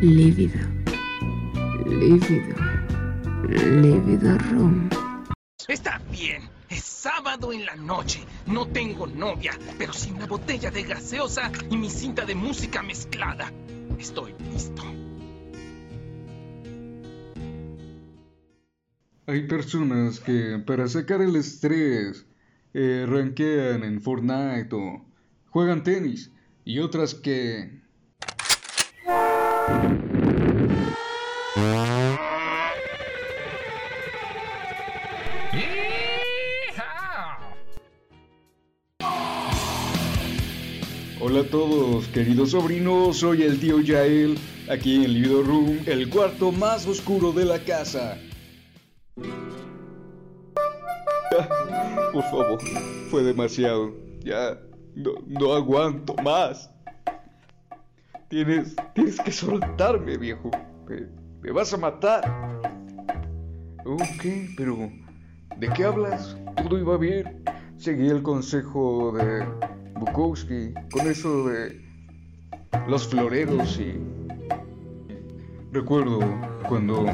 lívido, 0.00 0.60
lívido, 1.86 2.54
lívido 3.48 4.38
room. 4.50 4.88
Está 5.66 6.00
bien, 6.12 6.42
sábado 7.08 7.52
en 7.54 7.64
la 7.64 7.74
noche. 7.74 8.20
No 8.46 8.66
tengo 8.68 9.06
novia, 9.06 9.52
pero 9.78 9.94
sí 9.94 10.10
una 10.10 10.26
botella 10.26 10.70
de 10.70 10.82
gaseosa 10.82 11.50
y 11.70 11.76
mi 11.76 11.88
cinta 11.88 12.26
de 12.26 12.34
música 12.34 12.82
mezclada. 12.82 13.50
Estoy 13.98 14.34
listo. 14.52 14.82
Hay 19.26 19.46
personas 19.46 20.20
que 20.20 20.62
para 20.66 20.86
sacar 20.88 21.22
el 21.22 21.36
estrés 21.36 22.26
eh, 22.74 23.06
ranquean 23.08 23.84
en 23.84 24.00
Fortnite 24.00 24.68
o 24.72 25.06
juegan 25.48 25.82
tenis 25.82 26.30
y 26.64 26.78
otras 26.78 27.14
que 27.14 27.80
Hola 41.38 41.46
a 41.46 41.50
todos, 41.52 42.08
queridos 42.08 42.50
sobrinos, 42.50 43.18
soy 43.18 43.44
el 43.44 43.60
tío 43.60 43.78
Yael, 43.78 44.36
aquí 44.68 44.96
en 44.96 45.04
el 45.04 45.14
Libido 45.14 45.44
Room, 45.44 45.78
el 45.86 46.10
cuarto 46.10 46.50
más 46.50 46.84
oscuro 46.84 47.30
de 47.30 47.44
la 47.44 47.60
casa. 47.60 48.18
Por 52.12 52.24
favor, 52.24 52.58
fue 53.08 53.22
demasiado. 53.22 53.94
Ya 54.24 54.58
no, 54.96 55.54
aguanto 55.54 56.16
más. 56.24 56.68
Tienes, 58.26 58.74
tienes 58.96 59.20
que 59.20 59.30
soltarme, 59.30 60.18
viejo. 60.18 60.50
Me, 61.40 61.52
vas 61.52 61.72
a 61.72 61.76
matar. 61.76 62.24
Ok, 63.86 64.24
pero 64.56 64.90
¿de 65.56 65.68
qué 65.68 65.84
hablas? 65.84 66.36
Todo 66.56 66.76
iba 66.80 66.96
bien. 66.96 67.44
Seguí 67.76 68.08
el 68.08 68.24
consejo 68.24 69.12
de 69.12 69.46
Bukowski 69.98 70.72
con 70.92 71.08
eso 71.08 71.48
de 71.48 71.80
los 72.86 73.08
floreros 73.08 73.78
y... 73.78 74.00
Recuerdo 75.70 76.20
cuando 76.66 77.04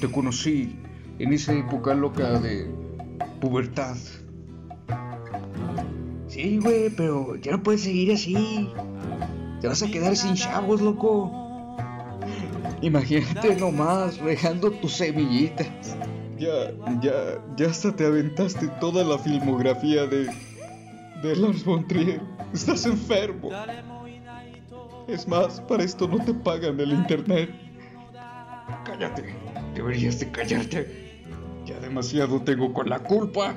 te 0.00 0.10
conocí 0.10 0.78
en 1.18 1.32
esa 1.32 1.52
época 1.52 1.94
loca 1.94 2.38
de 2.38 2.70
pubertad. 3.40 3.96
Sí, 6.28 6.58
güey, 6.62 6.90
pero 6.90 7.34
ya 7.36 7.52
no 7.52 7.62
puedes 7.62 7.82
seguir 7.82 8.12
así. 8.12 8.70
Te 9.60 9.66
vas 9.66 9.82
a 9.82 9.90
quedar 9.90 10.14
sin 10.16 10.34
chavos, 10.34 10.80
loco. 10.80 11.76
Imagínate 12.82 13.56
nomás 13.56 14.18
regando 14.18 14.70
tus 14.70 14.92
semillitas. 14.92 15.96
Ya, 16.38 16.70
ya, 17.02 17.44
ya 17.56 17.66
hasta 17.66 17.94
te 17.94 18.06
aventaste 18.06 18.68
toda 18.80 19.04
la 19.04 19.18
filmografía 19.18 20.06
de. 20.06 20.30
De 21.22 21.36
Lars 21.36 21.64
von. 21.64 21.86
Estás 22.52 22.86
enfermo. 22.86 23.50
Es 25.08 25.26
más, 25.26 25.60
para 25.62 25.82
esto 25.82 26.08
no 26.08 26.24
te 26.24 26.34
pagan 26.34 26.78
el 26.80 26.92
internet. 26.92 27.50
Cállate. 28.84 29.34
Deberías 29.74 30.20
de 30.20 30.30
callarte. 30.30 31.22
Ya 31.66 31.78
demasiado 31.80 32.42
tengo 32.42 32.72
con 32.72 32.88
la 32.88 32.98
culpa. 33.00 33.54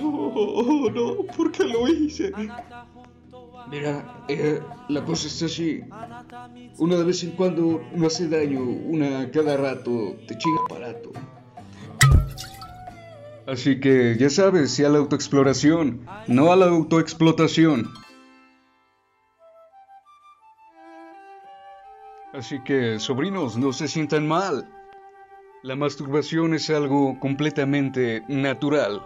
Oh, 0.00 0.90
no, 0.92 1.24
¿por 1.36 1.52
qué 1.52 1.64
lo 1.64 1.88
hice? 1.88 2.32
Mira, 3.70 4.24
eh, 4.28 4.60
la 4.88 5.04
cosa 5.04 5.26
está 5.26 5.46
así. 5.46 5.80
Una 6.78 6.96
de 6.96 7.04
vez 7.04 7.24
en 7.24 7.32
cuando 7.32 7.82
no 7.94 8.06
hace 8.06 8.28
daño, 8.28 8.60
una 8.60 9.30
cada 9.30 9.56
rato 9.56 10.16
te 10.26 10.36
chinga 10.38 10.60
aparato. 10.66 11.12
Así 13.46 13.78
que 13.78 14.16
ya 14.18 14.28
sabes, 14.28 14.72
sí 14.72 14.84
a 14.84 14.88
la 14.88 14.98
autoexploración, 14.98 16.04
no 16.26 16.50
a 16.50 16.56
la 16.56 16.66
autoexplotación. 16.66 17.92
Así 22.32 22.60
que, 22.64 22.98
sobrinos, 22.98 23.56
no 23.56 23.72
se 23.72 23.86
sientan 23.86 24.26
mal. 24.26 24.68
La 25.62 25.76
masturbación 25.76 26.54
es 26.54 26.70
algo 26.70 27.18
completamente 27.20 28.24
natural. 28.26 29.00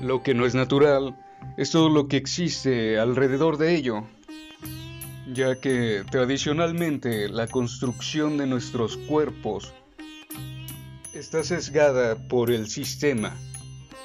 Lo 0.00 0.22
que 0.22 0.34
no 0.34 0.44
es 0.44 0.54
natural 0.54 1.16
es 1.56 1.70
todo 1.70 1.88
lo 1.88 2.06
que 2.06 2.18
existe 2.18 2.98
alrededor 2.98 3.56
de 3.56 3.74
ello, 3.76 4.04
ya 5.32 5.58
que 5.58 6.04
tradicionalmente 6.10 7.30
la 7.30 7.46
construcción 7.46 8.36
de 8.36 8.46
nuestros 8.46 8.98
cuerpos 8.98 9.72
está 11.14 11.44
sesgada 11.44 12.16
por 12.16 12.50
el 12.50 12.68
sistema, 12.68 13.32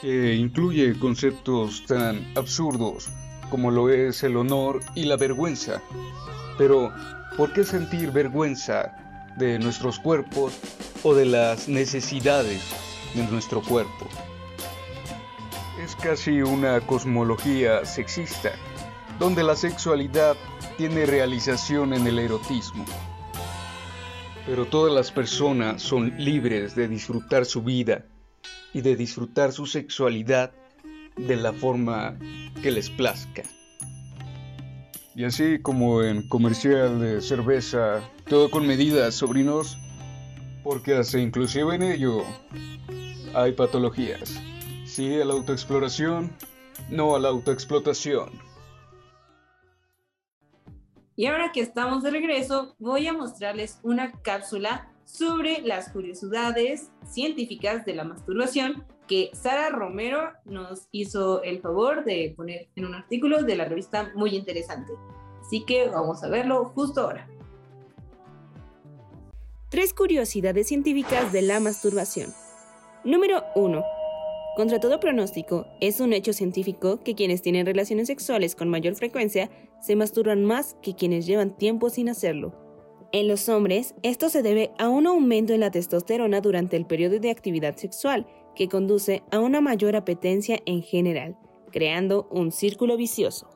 que 0.02 0.36
incluye 0.36 0.98
conceptos 1.00 1.84
tan 1.88 2.32
absurdos 2.38 3.10
como 3.50 3.72
lo 3.72 3.90
es 3.90 4.22
el 4.24 4.38
honor 4.38 4.80
y 4.94 5.06
la 5.06 5.18
vergüenza. 5.18 5.82
Pero, 6.58 6.94
¿por 7.36 7.52
qué 7.52 7.64
sentir 7.64 8.12
vergüenza 8.12 8.96
de 9.38 9.58
nuestros 9.58 10.00
cuerpos 10.00 10.54
o 11.04 11.16
de 11.16 11.26
las 11.26 11.68
necesidades 11.68 12.62
de 13.16 13.24
nuestro 13.24 13.62
cuerpo? 13.64 14.08
Es 15.84 15.96
casi 15.96 16.42
una 16.42 16.80
cosmología 16.82 17.86
sexista, 17.86 18.52
donde 19.18 19.44
la 19.44 19.56
sexualidad 19.56 20.38
tiene 20.78 21.08
realización 21.08 21.94
en 21.94 22.06
el 22.06 22.20
erotismo. 22.20 22.86
Pero 24.50 24.66
todas 24.66 24.92
las 24.92 25.12
personas 25.12 25.80
son 25.80 26.12
libres 26.18 26.74
de 26.74 26.88
disfrutar 26.88 27.46
su 27.46 27.62
vida 27.62 28.08
y 28.74 28.82
de 28.82 28.96
disfrutar 28.96 29.52
su 29.52 29.68
sexualidad 29.68 30.54
de 31.16 31.36
la 31.36 31.54
forma 31.54 32.18
que 32.64 32.72
les 32.72 32.90
plazca. 32.90 33.44
Y 35.14 35.24
así 35.24 35.60
como 35.60 36.02
en 36.02 36.28
comercial 36.28 37.00
de 37.00 37.22
cerveza, 37.22 38.02
todo 38.28 38.50
con 38.50 38.66
medidas, 38.66 39.14
sobrinos, 39.14 39.78
porque 40.64 40.96
hasta 40.96 41.20
inclusive 41.20 41.76
en 41.76 41.84
ello 41.84 42.24
hay 43.36 43.52
patologías. 43.52 44.42
Sí 44.84 45.22
a 45.22 45.26
la 45.26 45.34
autoexploración, 45.34 46.32
no 46.90 47.16
a 47.16 47.20
la 47.20 47.30
autoexplotación. 47.30 48.32
Y 51.20 51.26
ahora 51.26 51.52
que 51.52 51.60
estamos 51.60 52.02
de 52.02 52.12
regreso, 52.12 52.78
voy 52.80 53.06
a 53.08 53.12
mostrarles 53.12 53.82
una 53.84 54.14
cápsula 54.22 54.90
sobre 55.04 55.60
las 55.60 55.90
curiosidades 55.90 56.92
científicas 57.06 57.84
de 57.84 57.94
la 57.94 58.06
masturbación 58.06 58.86
que 59.06 59.30
Sara 59.34 59.68
Romero 59.68 60.32
nos 60.46 60.88
hizo 60.94 61.44
el 61.44 61.60
favor 61.60 62.06
de 62.06 62.34
poner 62.38 62.70
en 62.78 62.86
un 62.86 62.96
artículo 62.96 63.44
de 63.44 63.58
la 63.58 63.66
revista 63.66 64.14
muy 64.16 64.34
interesante. 64.34 64.94
Así 65.42 65.66
que 65.66 65.90
vamos 65.90 66.24
a 66.24 66.30
verlo 66.30 66.72
justo 66.74 67.02
ahora. 67.02 67.28
Tres 69.68 69.94
curiosidades 69.94 70.70
científicas 70.70 71.34
de 71.34 71.42
la 71.42 71.60
masturbación. 71.60 72.34
Número 73.04 73.44
1. 73.56 73.84
Contra 74.56 74.80
todo 74.80 75.00
pronóstico, 75.00 75.68
es 75.80 76.00
un 76.00 76.12
hecho 76.12 76.34
científico 76.34 77.00
que 77.04 77.16
quienes 77.16 77.42
tienen 77.42 77.66
relaciones 77.66 78.08
sexuales 78.08 78.56
con 78.56 78.68
mayor 78.70 78.96
frecuencia 78.96 79.50
se 79.82 79.96
masturban 79.96 80.44
más 80.44 80.76
que 80.82 80.96
quienes 80.96 81.26
llevan 81.26 81.56
tiempo 81.56 81.90
sin 81.90 82.10
hacerlo. 82.10 82.54
En 83.12 83.28
los 83.28 83.48
hombres, 83.50 83.96
esto 84.04 84.30
se 84.30 84.44
debe 84.44 84.72
a 84.78 84.90
un 84.90 85.08
aumento 85.08 85.54
en 85.54 85.62
la 85.62 85.72
testosterona 85.72 86.42
durante 86.42 86.76
el 86.78 86.86
periodo 86.86 87.20
de 87.20 87.32
actividad 87.32 87.76
sexual, 87.76 88.28
que 88.56 88.68
conduce 88.68 89.24
a 89.32 89.40
una 89.40 89.62
mayor 89.62 89.96
apetencia 89.96 90.60
en 90.66 90.84
general, 90.84 91.38
creando 91.72 92.28
un 92.30 92.52
círculo 92.52 92.98
vicioso. 92.98 93.50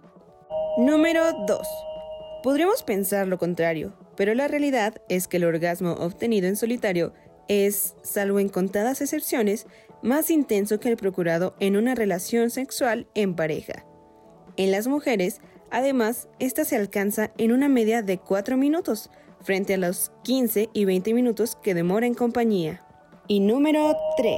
Número 0.77 1.23
2. 1.45 1.59
Podríamos 2.41 2.83
pensar 2.83 3.27
lo 3.27 3.37
contrario, 3.37 3.93
pero 4.15 4.33
la 4.33 4.47
realidad 4.47 5.01
es 5.09 5.27
que 5.27 5.37
el 5.37 5.43
orgasmo 5.43 5.93
obtenido 5.93 6.47
en 6.47 6.55
solitario 6.55 7.13
es, 7.47 7.95
salvo 8.01 8.39
en 8.39 8.49
contadas 8.49 9.01
excepciones, 9.01 9.67
más 10.03 10.29
intenso 10.29 10.79
que 10.79 10.89
el 10.89 10.97
procurado 10.97 11.55
en 11.59 11.77
una 11.77 11.95
relación 11.95 12.49
sexual 12.49 13.07
en 13.15 13.35
pareja. 13.35 13.85
En 14.57 14.71
las 14.71 14.87
mujeres, 14.87 15.41
además, 15.71 16.27
esta 16.39 16.65
se 16.65 16.75
alcanza 16.75 17.31
en 17.37 17.51
una 17.51 17.69
media 17.69 18.03
de 18.03 18.19
4 18.19 18.57
minutos, 18.57 19.09
frente 19.41 19.73
a 19.73 19.77
los 19.77 20.11
15 20.23 20.69
y 20.73 20.85
20 20.85 21.13
minutos 21.13 21.57
que 21.61 21.73
demora 21.73 22.05
en 22.05 22.13
compañía. 22.13 22.85
Y 23.27 23.39
número 23.39 23.95
3. 24.17 24.35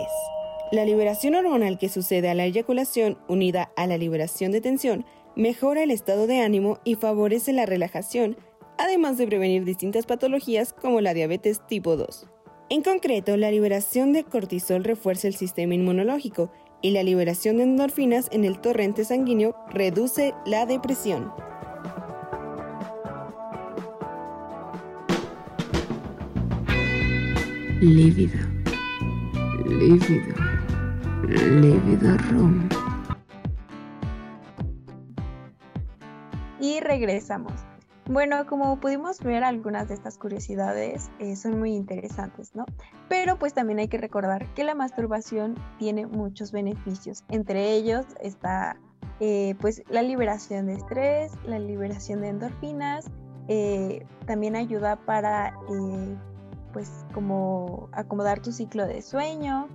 La 0.71 0.85
liberación 0.85 1.35
hormonal 1.35 1.77
que 1.77 1.89
sucede 1.89 2.29
a 2.29 2.33
la 2.33 2.45
eyaculación 2.45 3.17
unida 3.27 3.71
a 3.75 3.87
la 3.87 3.97
liberación 3.97 4.51
de 4.51 4.61
tensión 4.61 5.05
mejora 5.35 5.83
el 5.83 5.91
estado 5.91 6.27
de 6.27 6.41
ánimo 6.41 6.79
y 6.83 6.95
favorece 6.95 7.53
la 7.53 7.65
relajación, 7.65 8.37
además 8.77 9.17
de 9.17 9.27
prevenir 9.27 9.65
distintas 9.65 10.05
patologías 10.05 10.73
como 10.73 11.01
la 11.01 11.13
diabetes 11.13 11.65
tipo 11.67 11.97
2. 11.97 12.27
En 12.67 12.81
concreto, 12.81 13.37
la 13.37 13.51
liberación 13.51 14.11
de 14.11 14.23
cortisol 14.23 14.83
refuerza 14.83 15.27
el 15.27 15.35
sistema 15.35 15.75
inmunológico 15.75 16.51
y 16.81 16.91
la 16.91 17.03
liberación 17.03 17.57
de 17.57 17.63
endorfinas 17.63 18.27
en 18.31 18.43
el 18.43 18.59
torrente 18.59 19.05
sanguíneo 19.05 19.55
reduce 19.69 20.33
la 20.47 20.65
depresión. 20.65 21.31
Lívido. 27.81 28.39
Lívido. 29.67 30.35
Lívido 31.27 32.17
rum. 32.31 32.67
Y 36.59 36.79
regresamos. 36.79 37.53
Bueno, 38.07 38.45
como 38.45 38.79
pudimos 38.79 39.19
ver, 39.19 39.43
algunas 39.43 39.87
de 39.87 39.95
estas 39.95 40.19
curiosidades 40.19 41.09
eh, 41.17 41.35
son 41.35 41.57
muy 41.57 41.73
interesantes, 41.73 42.55
¿no? 42.55 42.65
Pero 43.09 43.39
pues 43.39 43.55
también 43.55 43.79
hay 43.79 43.87
que 43.87 43.97
recordar 43.97 44.45
que 44.53 44.63
la 44.63 44.75
masturbación 44.75 45.55
tiene 45.79 46.05
muchos 46.05 46.51
beneficios. 46.51 47.23
Entre 47.29 47.73
ellos 47.73 48.05
está 48.21 48.77
eh, 49.19 49.55
pues 49.59 49.81
la 49.89 50.03
liberación 50.03 50.67
de 50.67 50.75
estrés, 50.75 51.31
la 51.45 51.57
liberación 51.57 52.21
de 52.21 52.27
endorfinas, 52.27 53.09
eh, 53.47 54.05
también 54.27 54.55
ayuda 54.55 54.97
para 54.97 55.57
pues 56.73 56.91
como 57.11 57.89
acomodar 57.91 58.39
tu 58.39 58.51
ciclo 58.51 58.85
de 58.85 59.01
sueño, 59.01 59.67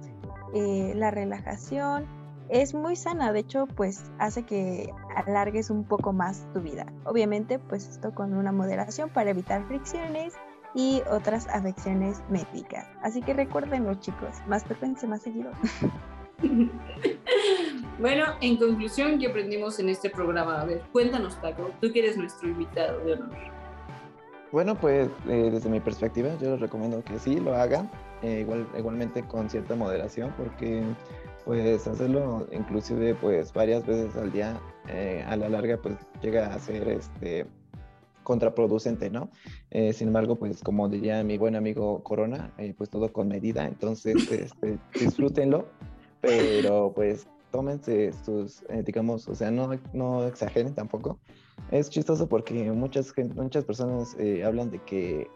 la 0.52 1.10
relajación, 1.10 2.06
es 2.50 2.74
muy 2.74 2.96
sana, 2.96 3.32
de 3.32 3.40
hecho, 3.40 3.66
pues 3.66 4.10
hace 4.18 4.42
que 4.42 4.92
alargues 5.14 5.70
un 5.70 5.84
poco 5.84 6.12
más 6.12 6.46
tu 6.52 6.60
vida. 6.60 6.86
Obviamente, 7.04 7.58
pues 7.58 7.88
esto 7.88 8.12
con 8.12 8.34
una 8.34 8.50
moderación 8.50 9.08
para 9.08 9.30
evitar 9.30 9.66
fricciones 9.68 10.34
y 10.74 11.02
otras 11.10 11.46
afecciones 11.48 12.22
médicas. 12.28 12.88
Así 13.02 13.22
que 13.22 13.34
recuérdenlo, 13.34 13.94
chicos, 13.94 14.36
más 14.48 14.64
frecuencia, 14.64 15.08
más 15.08 15.22
seguido. 15.22 15.50
bueno, 18.00 18.24
en 18.40 18.56
conclusión, 18.56 19.18
¿qué 19.18 19.28
aprendimos 19.28 19.78
en 19.78 19.88
este 19.88 20.10
programa? 20.10 20.60
A 20.60 20.64
ver, 20.64 20.82
cuéntanos, 20.92 21.40
Taco, 21.40 21.70
tú 21.80 21.92
que 21.92 22.00
eres 22.00 22.16
nuestro 22.16 22.48
invitado 22.48 22.98
de 23.04 23.12
honor. 23.14 23.30
Bueno, 24.52 24.74
pues 24.74 25.08
eh, 25.28 25.50
desde 25.52 25.70
mi 25.70 25.78
perspectiva, 25.78 26.30
yo 26.40 26.50
les 26.50 26.60
recomiendo 26.60 27.04
que 27.04 27.20
sí 27.20 27.38
lo 27.38 27.54
hagan, 27.54 27.88
eh, 28.22 28.40
igual, 28.40 28.66
igualmente 28.76 29.22
con 29.22 29.48
cierta 29.48 29.76
moderación, 29.76 30.34
porque 30.36 30.82
pues 31.44 31.86
hacerlo 31.86 32.46
inclusive 32.52 33.14
pues 33.14 33.52
varias 33.52 33.86
veces 33.86 34.14
al 34.16 34.32
día 34.32 34.60
eh, 34.88 35.24
a 35.26 35.36
la 35.36 35.48
larga 35.48 35.76
pues 35.76 35.96
llega 36.22 36.54
a 36.54 36.58
ser 36.58 36.88
este 36.88 37.46
contraproducente, 38.22 39.10
¿no? 39.10 39.30
Eh, 39.70 39.92
sin 39.92 40.08
embargo, 40.08 40.36
pues 40.36 40.62
como 40.62 40.88
diría 40.88 41.24
mi 41.24 41.36
buen 41.38 41.56
amigo 41.56 42.02
Corona, 42.04 42.52
eh, 42.58 42.74
pues 42.76 42.88
todo 42.88 43.12
con 43.12 43.28
medida, 43.28 43.66
entonces 43.66 44.14
este, 44.30 44.78
disfrútenlo, 44.98 45.66
pero 46.20 46.92
pues 46.94 47.26
tómense 47.50 48.12
sus, 48.24 48.62
digamos, 48.84 49.26
o 49.26 49.34
sea, 49.34 49.50
no, 49.50 49.70
no 49.92 50.26
exageren 50.26 50.74
tampoco. 50.74 51.18
Es 51.72 51.90
chistoso 51.90 52.28
porque 52.28 52.70
muchas, 52.70 53.12
muchas 53.34 53.64
personas 53.64 54.16
hablan 54.44 54.70
de 54.70 54.78
que 54.84 55.28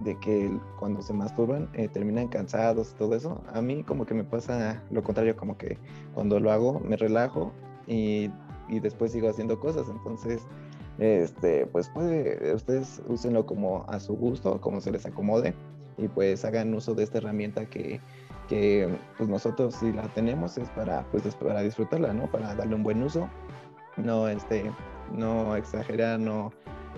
de 0.00 0.18
que 0.18 0.50
cuando 0.78 1.02
se 1.02 1.12
masturban 1.12 1.68
eh, 1.74 1.88
terminan 1.88 2.28
cansados 2.28 2.92
y 2.92 2.98
todo 2.98 3.14
eso. 3.14 3.42
A 3.52 3.62
mí 3.62 3.82
como 3.84 4.06
que 4.06 4.14
me 4.14 4.24
pasa 4.24 4.82
lo 4.90 5.02
contrario, 5.02 5.36
como 5.36 5.56
que 5.56 5.78
cuando 6.14 6.40
lo 6.40 6.50
hago 6.50 6.80
me 6.80 6.96
relajo 6.96 7.52
y, 7.86 8.30
y 8.68 8.80
después 8.80 9.12
sigo 9.12 9.28
haciendo 9.28 9.58
cosas. 9.60 9.88
Entonces, 9.88 10.46
este, 10.98 11.66
pues 11.66 11.88
puede, 11.88 12.54
ustedes 12.54 13.02
úsenlo 13.08 13.46
como 13.46 13.84
a 13.88 13.98
su 14.00 14.14
gusto, 14.14 14.60
como 14.60 14.80
se 14.80 14.90
les 14.90 15.06
acomode 15.06 15.54
y 15.96 16.08
pues 16.08 16.44
hagan 16.44 16.74
uso 16.74 16.94
de 16.94 17.04
esta 17.04 17.18
herramienta 17.18 17.66
que, 17.66 18.00
que 18.48 18.88
pues 19.16 19.28
nosotros 19.28 19.74
si 19.74 19.92
la 19.92 20.02
tenemos 20.14 20.58
es 20.58 20.68
para, 20.70 21.04
pues, 21.10 21.34
para 21.36 21.62
disfrutarla, 21.62 22.12
¿no? 22.12 22.30
Para 22.30 22.54
darle 22.54 22.74
un 22.74 22.82
buen 22.82 23.02
uso, 23.02 23.28
no, 23.96 24.28
este, 24.28 24.70
no 25.12 25.56
exagerar, 25.56 26.18
no, 26.18 26.52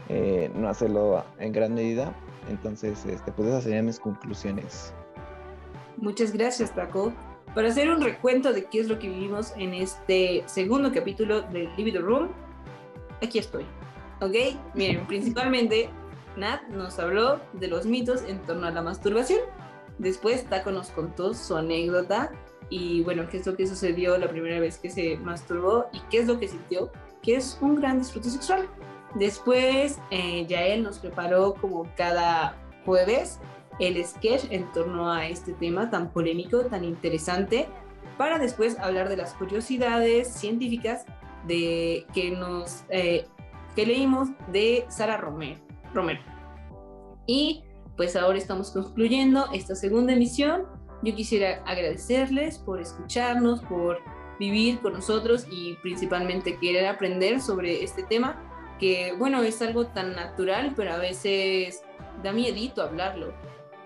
eh, 0.09 0.51
no 0.55 0.69
hacerlo 0.69 1.25
en 1.39 1.53
gran 1.53 1.75
medida 1.75 2.15
entonces, 2.49 3.05
este, 3.07 3.33
pues 3.33 3.49
esas 3.49 3.65
serían 3.65 3.87
mis 3.87 3.99
conclusiones. 3.99 4.93
Muchas 5.97 6.33
gracias, 6.33 6.71
Paco. 6.71 7.13
Para 7.55 7.69
hacer 7.69 7.89
un 7.89 8.01
recuento 8.01 8.53
de 8.53 8.65
qué 8.65 8.81
es 8.81 8.89
lo 8.89 8.99
que 8.99 9.09
vivimos 9.09 9.53
en 9.57 9.75
este 9.75 10.43
segundo 10.47 10.93
capítulo 10.93 11.43
del 11.43 11.69
Libido 11.77 12.03
Room, 12.03 12.29
aquí 13.23 13.39
estoy. 13.39 13.65
¿Ok? 14.21 14.35
Miren, 14.75 15.07
principalmente 15.09 15.89
Nat 16.37 16.63
nos 16.69 16.99
habló 16.99 17.41
de 17.53 17.69
los 17.69 17.87
mitos 17.87 18.23
en 18.25 18.41
torno 18.43 18.67
a 18.67 18.71
la 18.71 18.83
masturbación. 18.83 19.41
Después 19.99 20.45
Taco 20.47 20.73
nos 20.73 20.91
contó 20.91 21.33
su 21.35 21.57
anécdota 21.57 22.33
y 22.71 23.03
bueno, 23.03 23.29
qué 23.31 23.37
es 23.37 23.47
lo 23.47 23.57
que 23.57 23.67
sucedió 23.67 24.19
la 24.19 24.29
primera 24.29 24.59
vez 24.59 24.79
que 24.79 24.91
se 24.91 25.17
masturbó 25.19 25.87
y 25.93 26.01
qué 26.11 26.19
es 26.19 26.27
lo 26.27 26.41
que 26.41 26.49
sintió, 26.49 26.91
que 27.23 27.37
es 27.37 27.59
un 27.61 27.77
gran 27.77 27.99
disfrute 27.99 28.31
sexual. 28.31 28.69
Después, 29.15 30.01
eh, 30.11 30.45
Yael 30.47 30.83
nos 30.83 30.99
preparó 30.99 31.55
como 31.55 31.87
cada 31.97 32.57
jueves 32.85 33.41
el 33.79 34.05
sketch 34.05 34.45
en 34.51 34.71
torno 34.73 35.11
a 35.11 35.29
este 35.29 35.53
tema 35.53 35.91
tan 35.91 36.13
polémico, 36.13 36.61
tan 36.67 36.85
interesante, 36.85 37.69
para 38.19 38.39
después 38.39 38.79
hablar 38.79 39.09
de 39.09 39.17
las 39.17 39.35
curiosidades 39.35 40.29
científicas 40.29 41.05
de, 41.47 42.07
que, 42.13 42.31
nos, 42.31 42.85
eh, 42.89 43.27
que 43.75 43.87
leímos 43.87 44.29
de 44.53 44.85
Sara 44.89 45.17
Romero, 45.17 45.61
Romero. 45.93 46.21
Y 47.27 47.65
pues 47.97 48.17
ahora 48.17 48.39
estamos 48.39 48.71
concluyendo 48.71 49.47
esta 49.53 49.75
segunda 49.75 50.13
emisión. 50.13 50.67
Yo 51.03 51.15
quisiera 51.15 51.63
agradecerles 51.67 52.59
por 52.59 52.81
escucharnos, 52.81 53.63
por 53.63 53.99
vivir 54.39 54.81
con 54.81 54.95
nosotros 54.95 55.47
y 55.51 55.75
principalmente 55.83 56.59
querer 56.59 56.87
aprender 56.87 57.41
sobre 57.41 57.85
este 57.85 58.03
tema 58.03 58.54
que 58.85 59.15
bueno, 59.19 59.43
es 59.43 59.63
algo 59.63 59.87
tan 59.87 60.15
natural, 60.15 60.75
pero 60.77 60.93
a 60.93 60.99
veces 60.99 61.83
da 62.23 62.35
miedito 62.35 62.83
hablarlo. 62.83 63.33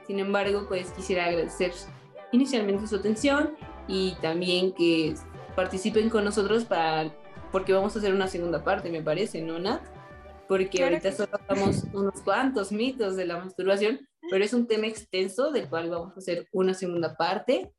Sin 0.09 0.19
embargo, 0.19 0.67
pues 0.67 0.91
quisiera 0.91 1.27
agradecer 1.27 1.71
inicialmente 2.33 2.89
su 2.89 2.97
atención 2.97 3.55
y 3.87 4.17
también 4.21 4.73
que 4.73 5.15
participen 5.55 6.11
con 6.11 6.25
nosotros 6.25 6.65
para, 6.65 7.15
porque 7.53 7.73
vamos 7.73 7.95
a 7.95 8.01
hacer 8.01 8.13
una 8.13 8.27
segunda 8.27 8.65
parte, 8.65 8.91
me 8.91 9.01
parece, 9.01 9.41
¿no, 9.41 9.61
Nat? 9.61 9.83
Porque 10.49 10.83
ahorita 10.83 11.13
solo 11.13 11.31
hablamos 11.47 11.85
unos 11.93 12.21
cuantos 12.23 12.73
mitos 12.73 13.15
de 13.15 13.27
la 13.27 13.37
masturbación, 13.37 14.01
pero 14.33 14.45
es 14.45 14.53
un 14.53 14.67
tema 14.67 14.89
extenso 14.89 15.53
del 15.53 15.69
cual 15.69 15.91
vamos 15.91 16.17
a 16.17 16.19
hacer 16.19 16.49
una 16.51 16.75
segunda 16.75 17.17
parte 17.17 17.71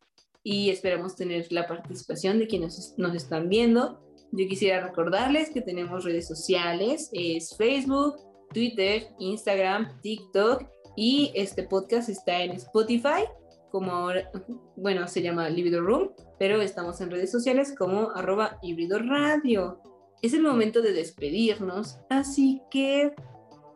y 0.42 0.70
esperamos 0.70 1.18
tener 1.18 1.52
la 1.52 1.68
participación 1.68 2.40
de 2.40 2.48
quienes 2.48 2.94
nos 2.96 3.14
están 3.14 3.50
viendo 3.50 4.00
yo 4.32 4.48
quisiera 4.48 4.86
recordarles 4.86 5.50
que 5.50 5.62
tenemos 5.62 6.04
redes 6.04 6.28
sociales, 6.28 7.10
es 7.14 7.56
Facebook, 7.58 8.18
Twitter, 8.54 9.08
Instagram, 9.20 10.00
TikTok 10.02 10.64
y 10.96 11.32
este 11.36 11.64
podcast 11.64 12.10
está 12.10 12.44
en 12.44 12.52
Spotify, 12.52 13.26
como 13.72 13.92
ahora, 13.92 14.32
bueno, 14.76 15.08
se 15.08 15.22
llama 15.22 15.50
Libido 15.50 15.82
Room, 15.82 16.12
pero 16.38 16.62
estamos 16.62 17.02
en 17.02 17.12
redes 17.12 17.32
sociales 17.32 17.74
como 17.78 18.12
arroba 18.12 18.60
híbrido 18.62 19.00
radio. 19.00 19.82
Es 20.22 20.34
el 20.34 20.42
momento 20.42 20.82
de 20.82 20.94
despedirnos, 20.94 22.00
así 22.10 22.62
que, 22.70 23.14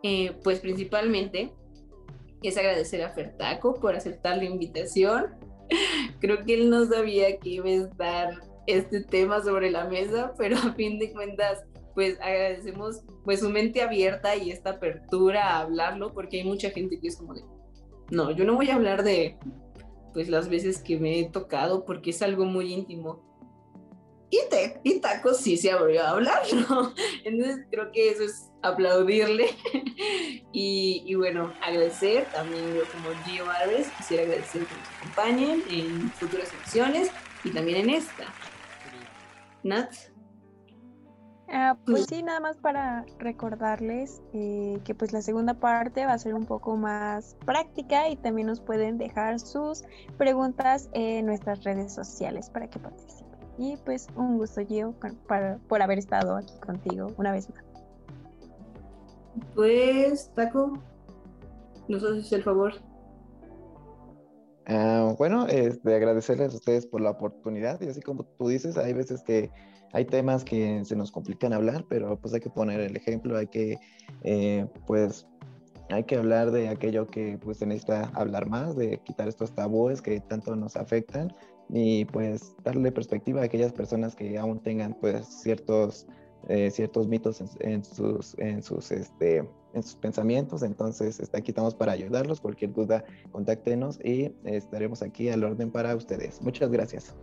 eh, 0.03 0.35
pues 0.43 0.59
principalmente 0.59 1.53
es 2.41 2.57
agradecer 2.57 3.01
a 3.03 3.13
Fertaco 3.13 3.75
por 3.75 3.95
aceptar 3.95 4.37
la 4.37 4.45
invitación. 4.45 5.35
Creo 6.19 6.43
que 6.43 6.55
él 6.55 6.69
no 6.69 6.85
sabía 6.85 7.37
que 7.37 7.49
iba 7.49 7.67
a 7.67 7.87
estar 7.87 8.52
este 8.67 9.01
tema 9.01 9.41
sobre 9.41 9.71
la 9.71 9.85
mesa, 9.85 10.33
pero 10.37 10.57
a 10.57 10.73
fin 10.73 10.99
de 10.99 11.11
cuentas, 11.11 11.63
pues 11.93 12.19
agradecemos 12.21 13.01
pues 13.23 13.39
su 13.41 13.49
mente 13.49 13.81
abierta 13.81 14.35
y 14.35 14.51
esta 14.51 14.71
apertura 14.71 15.49
a 15.49 15.61
hablarlo, 15.61 16.13
porque 16.13 16.37
hay 16.37 16.43
mucha 16.43 16.69
gente 16.71 16.99
que 16.99 17.07
es 17.07 17.17
como 17.17 17.35
de, 17.35 17.41
no, 18.11 18.31
yo 18.31 18.45
no 18.45 18.55
voy 18.55 18.69
a 18.69 18.75
hablar 18.75 19.03
de 19.03 19.37
pues 20.13 20.29
las 20.29 20.47
veces 20.47 20.81
que 20.81 20.99
me 20.99 21.19
he 21.19 21.29
tocado 21.29 21.85
porque 21.85 22.11
es 22.11 22.21
algo 22.21 22.45
muy 22.45 22.71
íntimo. 22.71 23.33
Y, 24.29 24.39
te, 24.49 24.79
y 24.83 24.99
Taco 24.99 25.33
sí 25.33 25.57
se 25.57 25.71
abrió 25.71 26.01
a 26.03 26.09
hablar, 26.09 26.41
¿no? 26.69 26.93
Entonces 27.23 27.65
creo 27.69 27.91
que 27.91 28.09
eso 28.09 28.23
es 28.23 28.49
aplaudirle 28.63 29.49
y, 30.51 31.13
bueno, 31.15 31.53
agradecer 31.61 32.25
también 32.33 32.73
yo 32.73 32.81
como 32.91 33.13
Gio 33.25 33.43
Álvarez, 33.49 33.89
quisiera 33.97 34.23
agradecer 34.23 34.65
que 34.65 34.75
nos 34.75 34.87
acompañen 34.97 35.63
en 35.69 36.11
futuras 36.13 36.51
emisiones 36.53 37.11
y 37.43 37.51
también 37.51 37.89
en 37.89 37.89
esta. 37.91 38.33
Nat. 39.63 39.93
Ah, 41.49 41.77
pues 41.85 42.05
sí, 42.05 42.23
nada 42.23 42.39
más 42.39 42.57
para 42.57 43.05
recordarles 43.19 44.23
eh, 44.33 44.79
que 44.85 44.95
pues 44.95 45.13
la 45.13 45.21
segunda 45.21 45.53
parte 45.53 46.05
va 46.05 46.13
a 46.13 46.17
ser 46.17 46.33
un 46.33 46.45
poco 46.45 46.77
más 46.77 47.35
práctica 47.45 48.09
y 48.09 48.15
también 48.15 48.47
nos 48.47 48.59
pueden 48.59 48.97
dejar 48.97 49.39
sus 49.39 49.83
preguntas 50.17 50.89
en 50.93 51.27
nuestras 51.27 51.63
redes 51.63 51.93
sociales 51.93 52.49
para 52.49 52.69
que 52.69 52.79
participen. 52.79 53.37
Y 53.59 53.77
pues 53.77 54.07
un 54.15 54.39
gusto, 54.39 54.61
Gio, 54.65 54.95
por 55.67 55.81
haber 55.81 55.99
estado 55.99 56.37
aquí 56.37 56.53
contigo 56.59 57.11
una 57.17 57.31
vez 57.31 57.49
más. 57.51 57.63
Pues, 59.53 60.31
Taco, 60.33 60.79
¿nos 61.87 62.03
haces 62.03 62.31
el 62.33 62.43
favor? 62.43 62.73
Uh, 64.67 65.15
bueno, 65.17 65.45
este, 65.47 65.93
agradecerles 65.93 66.53
a 66.53 66.57
ustedes 66.57 66.85
por 66.85 67.01
la 67.01 67.11
oportunidad 67.11 67.81
y 67.81 67.87
así 67.87 68.01
como 68.01 68.23
tú 68.23 68.47
dices, 68.47 68.77
hay 68.77 68.93
veces 68.93 69.21
que 69.23 69.51
hay 69.91 70.05
temas 70.05 70.43
que 70.43 70.83
se 70.85 70.95
nos 70.95 71.11
complican 71.11 71.53
hablar, 71.53 71.85
pero 71.89 72.17
pues 72.19 72.33
hay 72.33 72.39
que 72.39 72.49
poner 72.49 72.79
el 72.79 72.95
ejemplo, 72.95 73.37
hay 73.37 73.47
que, 73.47 73.77
eh, 74.23 74.65
pues, 74.87 75.27
hay 75.89 76.03
que 76.05 76.15
hablar 76.15 76.51
de 76.51 76.69
aquello 76.69 77.07
que 77.07 77.37
pues 77.37 77.57
se 77.57 77.67
necesita 77.67 78.09
hablar 78.13 78.47
más, 78.47 78.75
de 78.75 78.99
quitar 78.99 79.27
estos 79.27 79.53
tabúes 79.53 80.01
que 80.01 80.19
tanto 80.21 80.55
nos 80.55 80.75
afectan 80.75 81.31
y 81.69 82.05
pues 82.05 82.55
darle 82.63 82.91
perspectiva 82.91 83.41
a 83.41 83.45
aquellas 83.45 83.73
personas 83.73 84.15
que 84.15 84.37
aún 84.37 84.61
tengan 84.61 84.95
pues 84.99 85.25
ciertos, 85.25 86.07
eh, 86.47 86.71
ciertos 86.71 87.07
mitos 87.07 87.41
en, 87.59 87.83
sus, 87.83 88.37
en 88.37 88.63
sus, 88.63 88.91
este, 88.91 89.37
en 89.73 89.83
sus 89.83 89.95
pensamientos. 89.95 90.63
Entonces, 90.63 91.19
este, 91.19 91.37
aquí 91.37 91.51
estamos 91.51 91.75
para 91.75 91.91
ayudarlos. 91.91 92.41
Cualquier 92.41 92.73
duda, 92.73 93.03
contáctenos 93.31 93.99
y 94.03 94.33
estaremos 94.43 95.01
aquí 95.01 95.29
al 95.29 95.43
orden 95.43 95.71
para 95.71 95.95
ustedes. 95.95 96.41
Muchas 96.41 96.71
gracias. 96.71 97.15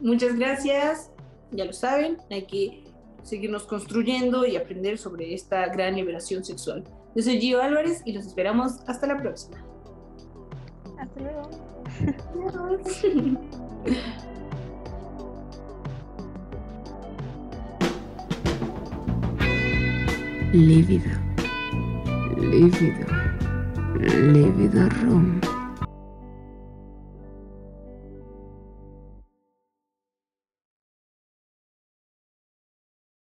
Muchas 0.00 0.36
gracias 0.38 1.10
ya 1.52 1.64
lo 1.64 1.72
saben, 1.72 2.18
hay 2.30 2.46
que 2.46 2.84
seguirnos 3.22 3.64
construyendo 3.64 4.46
y 4.46 4.56
aprender 4.56 4.98
sobre 4.98 5.34
esta 5.34 5.66
gran 5.66 5.96
liberación 5.96 6.44
sexual. 6.44 6.84
Yo 7.14 7.22
soy 7.22 7.40
Gio 7.40 7.60
Álvarez 7.60 8.02
y 8.04 8.12
los 8.12 8.26
esperamos 8.26 8.80
hasta 8.86 9.06
la 9.06 9.18
próxima. 9.18 9.64
Hasta 10.98 11.20
luego. 11.20 11.50
Lívido, 20.52 21.10
lívido, 22.36 23.06
lívido 24.32 24.88
rum. 25.00 25.49